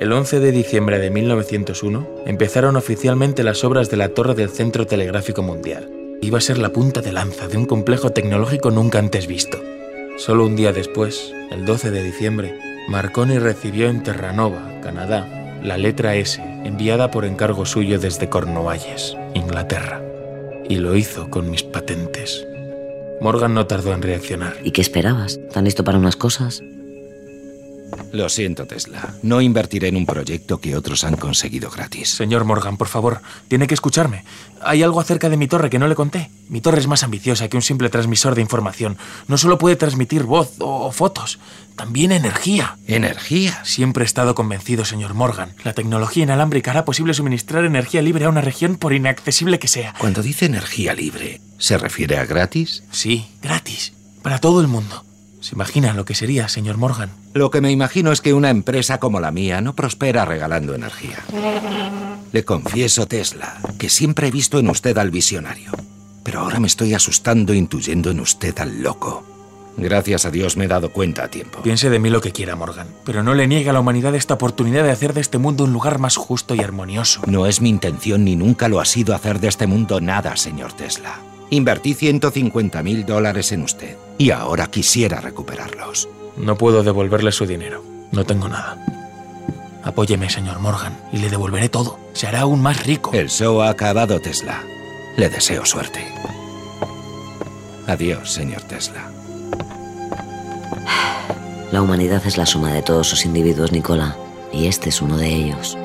El 0.00 0.12
11 0.12 0.40
de 0.40 0.50
diciembre 0.50 0.98
de 0.98 1.10
1901 1.10 2.06
empezaron 2.26 2.76
oficialmente 2.76 3.44
las 3.44 3.62
obras 3.62 3.90
de 3.90 3.96
la 3.96 4.08
Torre 4.08 4.34
del 4.34 4.50
Centro 4.50 4.86
Telegráfico 4.86 5.42
Mundial. 5.42 5.88
Iba 6.20 6.38
a 6.38 6.40
ser 6.40 6.58
la 6.58 6.70
punta 6.70 7.00
de 7.00 7.12
lanza 7.12 7.48
de 7.48 7.56
un 7.56 7.66
complejo 7.66 8.10
tecnológico 8.10 8.70
nunca 8.70 8.98
antes 8.98 9.26
visto. 9.26 9.62
Solo 10.16 10.46
un 10.46 10.56
día 10.56 10.72
después, 10.72 11.32
el 11.50 11.64
12 11.64 11.90
de 11.90 12.02
diciembre, 12.02 12.58
Marconi 12.88 13.38
recibió 13.38 13.88
en 13.88 14.02
Terranova, 14.02 14.80
Canadá, 14.82 15.43
la 15.64 15.78
letra 15.78 16.14
S 16.14 16.40
enviada 16.64 17.10
por 17.10 17.24
encargo 17.24 17.64
suyo 17.64 17.98
desde 17.98 18.28
Cornualles, 18.28 19.16
Inglaterra. 19.32 20.02
Y 20.68 20.76
lo 20.76 20.94
hizo 20.94 21.30
con 21.30 21.50
mis 21.50 21.62
patentes. 21.62 22.46
Morgan 23.20 23.54
no 23.54 23.66
tardó 23.66 23.94
en 23.94 24.02
reaccionar. 24.02 24.54
¿Y 24.62 24.72
qué 24.72 24.82
esperabas? 24.82 25.40
¿Tan 25.52 25.64
listo 25.64 25.82
para 25.82 25.98
unas 25.98 26.16
cosas? 26.16 26.62
Lo 28.14 28.28
siento, 28.28 28.64
Tesla. 28.68 29.12
No 29.24 29.40
invertiré 29.40 29.88
en 29.88 29.96
un 29.96 30.06
proyecto 30.06 30.60
que 30.60 30.76
otros 30.76 31.02
han 31.02 31.16
conseguido 31.16 31.68
gratis. 31.68 32.10
Señor 32.10 32.44
Morgan, 32.44 32.76
por 32.76 32.86
favor, 32.86 33.20
tiene 33.48 33.66
que 33.66 33.74
escucharme. 33.74 34.22
Hay 34.62 34.84
algo 34.84 35.00
acerca 35.00 35.28
de 35.28 35.36
mi 35.36 35.48
torre 35.48 35.68
que 35.68 35.80
no 35.80 35.88
le 35.88 35.96
conté. 35.96 36.30
Mi 36.48 36.60
torre 36.60 36.78
es 36.78 36.86
más 36.86 37.02
ambiciosa 37.02 37.48
que 37.48 37.56
un 37.56 37.62
simple 37.64 37.88
transmisor 37.88 38.36
de 38.36 38.40
información. 38.40 38.98
No 39.26 39.36
solo 39.36 39.58
puede 39.58 39.74
transmitir 39.74 40.22
voz 40.22 40.52
o 40.60 40.92
fotos, 40.92 41.40
también 41.74 42.12
energía. 42.12 42.76
¿Energía? 42.86 43.64
Siempre 43.64 44.04
he 44.04 44.06
estado 44.06 44.36
convencido, 44.36 44.84
señor 44.84 45.14
Morgan. 45.14 45.52
La 45.64 45.72
tecnología 45.72 46.22
inalámbrica 46.22 46.70
hará 46.70 46.84
posible 46.84 47.14
suministrar 47.14 47.64
energía 47.64 48.00
libre 48.00 48.26
a 48.26 48.28
una 48.28 48.42
región 48.42 48.76
por 48.76 48.92
inaccesible 48.92 49.58
que 49.58 49.66
sea. 49.66 49.92
Cuando 49.98 50.22
dice 50.22 50.46
energía 50.46 50.94
libre, 50.94 51.40
¿se 51.58 51.78
refiere 51.78 52.16
a 52.18 52.26
gratis? 52.26 52.84
Sí, 52.92 53.26
gratis. 53.42 53.92
Para 54.22 54.38
todo 54.38 54.60
el 54.60 54.68
mundo. 54.68 55.04
¿Se 55.44 55.54
imagina 55.54 55.92
lo 55.92 56.06
que 56.06 56.14
sería, 56.14 56.48
señor 56.48 56.78
Morgan? 56.78 57.10
Lo 57.34 57.50
que 57.50 57.60
me 57.60 57.70
imagino 57.70 58.12
es 58.12 58.22
que 58.22 58.32
una 58.32 58.48
empresa 58.48 58.98
como 58.98 59.20
la 59.20 59.30
mía 59.30 59.60
no 59.60 59.76
prospera 59.76 60.24
regalando 60.24 60.74
energía. 60.74 61.18
Le 62.32 62.46
confieso, 62.46 63.06
Tesla, 63.06 63.60
que 63.78 63.90
siempre 63.90 64.28
he 64.28 64.30
visto 64.30 64.58
en 64.58 64.70
usted 64.70 64.96
al 64.96 65.10
visionario. 65.10 65.72
Pero 66.22 66.40
ahora 66.40 66.60
me 66.60 66.66
estoy 66.66 66.94
asustando 66.94 67.52
intuyendo 67.52 68.10
en 68.10 68.20
usted 68.20 68.58
al 68.58 68.82
loco. 68.82 69.22
Gracias 69.76 70.24
a 70.24 70.30
Dios 70.30 70.56
me 70.56 70.64
he 70.64 70.68
dado 70.68 70.92
cuenta 70.92 71.24
a 71.24 71.28
tiempo. 71.28 71.60
Piense 71.60 71.90
de 71.90 71.98
mí 71.98 72.08
lo 72.08 72.22
que 72.22 72.32
quiera, 72.32 72.56
Morgan, 72.56 72.88
pero 73.04 73.22
no 73.22 73.34
le 73.34 73.46
niegue 73.46 73.68
a 73.68 73.74
la 73.74 73.80
humanidad 73.80 74.14
esta 74.14 74.32
oportunidad 74.32 74.82
de 74.82 74.92
hacer 74.92 75.12
de 75.12 75.20
este 75.20 75.36
mundo 75.36 75.64
un 75.64 75.74
lugar 75.74 75.98
más 75.98 76.16
justo 76.16 76.54
y 76.54 76.60
armonioso. 76.60 77.20
No 77.26 77.44
es 77.44 77.60
mi 77.60 77.68
intención 77.68 78.24
ni 78.24 78.34
nunca 78.34 78.68
lo 78.68 78.80
ha 78.80 78.86
sido 78.86 79.14
hacer 79.14 79.40
de 79.40 79.48
este 79.48 79.66
mundo 79.66 80.00
nada, 80.00 80.38
señor 80.38 80.72
Tesla. 80.72 81.18
Invertí 81.50 81.94
150 81.94 82.82
mil 82.82 83.06
dólares 83.06 83.52
en 83.52 83.62
usted 83.62 83.96
y 84.18 84.30
ahora 84.30 84.66
quisiera 84.66 85.20
recuperarlos. 85.20 86.08
No 86.36 86.56
puedo 86.56 86.82
devolverle 86.82 87.32
su 87.32 87.46
dinero. 87.46 87.82
No 88.12 88.24
tengo 88.24 88.48
nada. 88.48 88.78
Apóyeme, 89.82 90.30
señor 90.30 90.60
Morgan, 90.60 90.98
y 91.12 91.18
le 91.18 91.28
devolveré 91.28 91.68
todo. 91.68 91.98
Se 92.14 92.26
hará 92.26 92.40
aún 92.40 92.62
más 92.62 92.84
rico. 92.86 93.10
El 93.12 93.28
show 93.28 93.60
ha 93.60 93.68
acabado, 93.68 94.20
Tesla. 94.20 94.62
Le 95.16 95.28
deseo 95.28 95.64
suerte. 95.66 96.00
Adiós, 97.86 98.32
señor 98.32 98.62
Tesla. 98.62 99.10
La 101.70 101.82
humanidad 101.82 102.22
es 102.26 102.38
la 102.38 102.46
suma 102.46 102.72
de 102.72 102.82
todos 102.82 103.08
sus 103.08 103.24
individuos, 103.26 103.72
Nicola, 103.72 104.16
y 104.52 104.66
este 104.66 104.88
es 104.88 105.02
uno 105.02 105.18
de 105.18 105.28
ellos. 105.28 105.76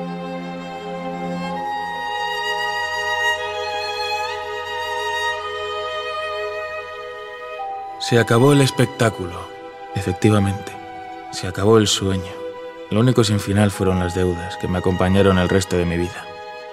Se 8.10 8.18
acabó 8.18 8.52
el 8.52 8.60
espectáculo, 8.60 9.40
efectivamente. 9.94 10.72
Se 11.30 11.46
acabó 11.46 11.78
el 11.78 11.86
sueño. 11.86 12.32
Lo 12.90 12.98
único 12.98 13.22
sin 13.22 13.38
final 13.38 13.70
fueron 13.70 14.00
las 14.00 14.16
deudas 14.16 14.56
que 14.56 14.66
me 14.66 14.78
acompañaron 14.78 15.38
el 15.38 15.48
resto 15.48 15.76
de 15.76 15.84
mi 15.84 15.96
vida. 15.96 16.26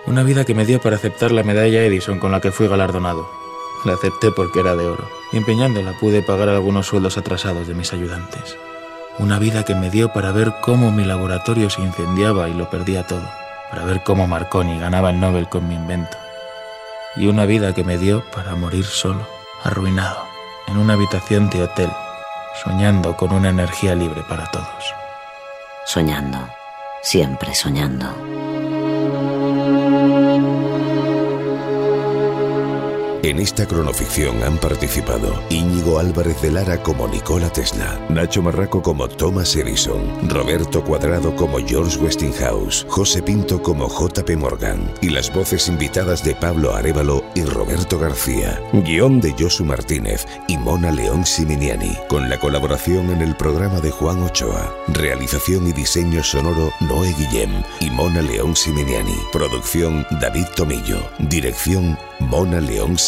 Una 0.08 0.23
vida 0.23 0.45
que 0.45 0.56
me 0.56 0.65
dio 0.65 0.82
para 0.82 0.95
aceptar 0.95 1.32
la 1.32 1.43
medalla 1.43 1.84
Edison 1.84 2.17
con 2.17 2.32
la 2.32 2.41
que 2.41 2.52
fui 2.52 2.67
galardonado. 2.67 3.30
La 3.86 3.93
acepté 3.93 4.32
porque 4.32 4.62
era 4.62 4.76
de 4.76 4.88
oro, 4.88 5.08
y 5.32 5.38
empeñándola 5.38 5.93
pude 6.00 6.23
pagar 6.23 6.50
algunos 6.50 6.88
sueldos 6.88 7.19
atrasados 7.19 7.67
de 7.67 7.76
mis 7.76 7.93
ayudantes. 7.93 8.58
Una 9.19 9.38
vida 9.38 9.63
que 9.63 9.76
me 9.76 9.91
dio 9.91 10.12
para 10.13 10.32
ver 10.32 10.52
cómo 10.63 10.91
mi 10.91 11.06
laboratorio 11.06 11.69
se 11.69 11.84
incendiaba 11.84 12.50
y 12.50 12.56
lo 12.56 12.67
perdía 12.71 13.06
todo, 13.06 13.30
para 13.69 13.86
ver 13.86 14.02
cómo 14.04 14.26
Marconi 14.26 14.80
ganaba 14.80 15.12
el 15.12 15.19
Nobel 15.19 15.47
con 15.50 15.67
mi 15.67 15.76
invento. 15.76 16.17
Y 17.15 17.28
una 17.28 17.45
vida 17.45 17.76
que 17.76 17.84
me 17.84 18.00
dio 18.00 18.23
para 18.34 18.56
morir 18.56 18.86
solo, 18.86 19.28
arruinado, 19.63 20.27
en 20.68 20.78
una 20.78 20.94
habitación 20.94 21.50
de 21.50 21.64
hotel, 21.64 21.90
soñando 22.64 23.16
con 23.16 23.32
una 23.32 23.50
energía 23.50 23.96
libre 23.96 24.22
para 24.28 24.46
todos. 24.52 24.94
Soñando, 25.86 26.50
siempre 27.02 27.56
soñando. 27.56 28.47
En 33.24 33.40
esta 33.40 33.66
cronoficción 33.66 34.44
han 34.44 34.58
participado 34.58 35.42
Íñigo 35.50 36.00
Álvarez 36.00 36.40
de 36.42 36.52
Lara 36.52 36.82
como 36.84 37.08
Nikola 37.08 37.50
Tesla, 37.50 38.00
Nacho 38.10 38.44
Marraco 38.44 38.82
como 38.82 39.08
Thomas 39.08 39.56
Edison, 39.56 40.30
Roberto 40.30 40.84
Cuadrado 40.84 41.36
como 41.36 41.58
George 41.58 41.98
Westinghouse, 41.98 42.86
José 42.88 43.24
Pinto 43.24 43.62
como 43.62 43.90
JP 43.90 44.38
Morgan 44.38 44.92
y 45.02 45.10
las 45.10 45.34
voces 45.34 45.68
invitadas 45.68 46.24
de 46.24 46.36
Pablo 46.36 46.76
Arevalo 46.76 47.24
y 47.34 47.44
Roberto 47.44 47.98
García. 47.98 48.62
Guión 48.72 49.20
de 49.20 49.34
Josu 49.38 49.66
Martínez 49.66 50.26
y 50.48 50.58
Mona 50.58 50.92
León 50.92 51.26
Siminiani, 51.26 51.98
con 52.08 52.30
la 52.30 52.40
colaboración 52.40 53.10
en 53.10 53.22
el 53.22 53.36
programa 53.36 53.82
de 53.82 53.92
Juan 53.92 54.22
Ochoa. 54.22 54.74
Realización 54.90 55.68
y 55.68 55.74
diseño 55.74 56.24
sonoro 56.24 56.72
Noé 56.82 57.14
Guillem 57.18 57.64
y 57.80 57.90
Mona 57.90 58.22
León 58.22 58.56
Siminiani. 58.56 59.18
Producción 59.34 60.06
David 60.22 60.46
Tomillo. 60.56 61.02
Dirección 61.18 61.98
Mona 62.20 62.62
León 62.62 62.98
Siminiani. 62.98 63.07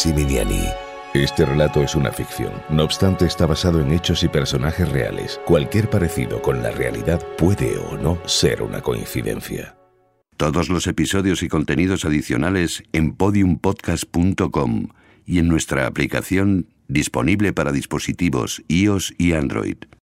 Este 1.12 1.44
relato 1.44 1.82
es 1.82 1.94
una 1.94 2.10
ficción, 2.10 2.52
no 2.70 2.84
obstante 2.84 3.26
está 3.26 3.44
basado 3.44 3.82
en 3.82 3.92
hechos 3.92 4.22
y 4.22 4.28
personajes 4.28 4.88
reales. 4.88 5.38
Cualquier 5.44 5.90
parecido 5.90 6.40
con 6.40 6.62
la 6.62 6.70
realidad 6.70 7.22
puede 7.36 7.76
o 7.76 7.98
no 7.98 8.18
ser 8.24 8.62
una 8.62 8.80
coincidencia. 8.80 9.76
Todos 10.38 10.70
los 10.70 10.86
episodios 10.86 11.42
y 11.42 11.48
contenidos 11.48 12.06
adicionales 12.06 12.82
en 12.94 13.12
podiumpodcast.com 13.12 14.88
y 15.26 15.38
en 15.38 15.48
nuestra 15.48 15.86
aplicación 15.86 16.68
disponible 16.88 17.52
para 17.52 17.70
dispositivos 17.70 18.62
iOS 18.68 19.12
y 19.18 19.34
Android. 19.34 19.76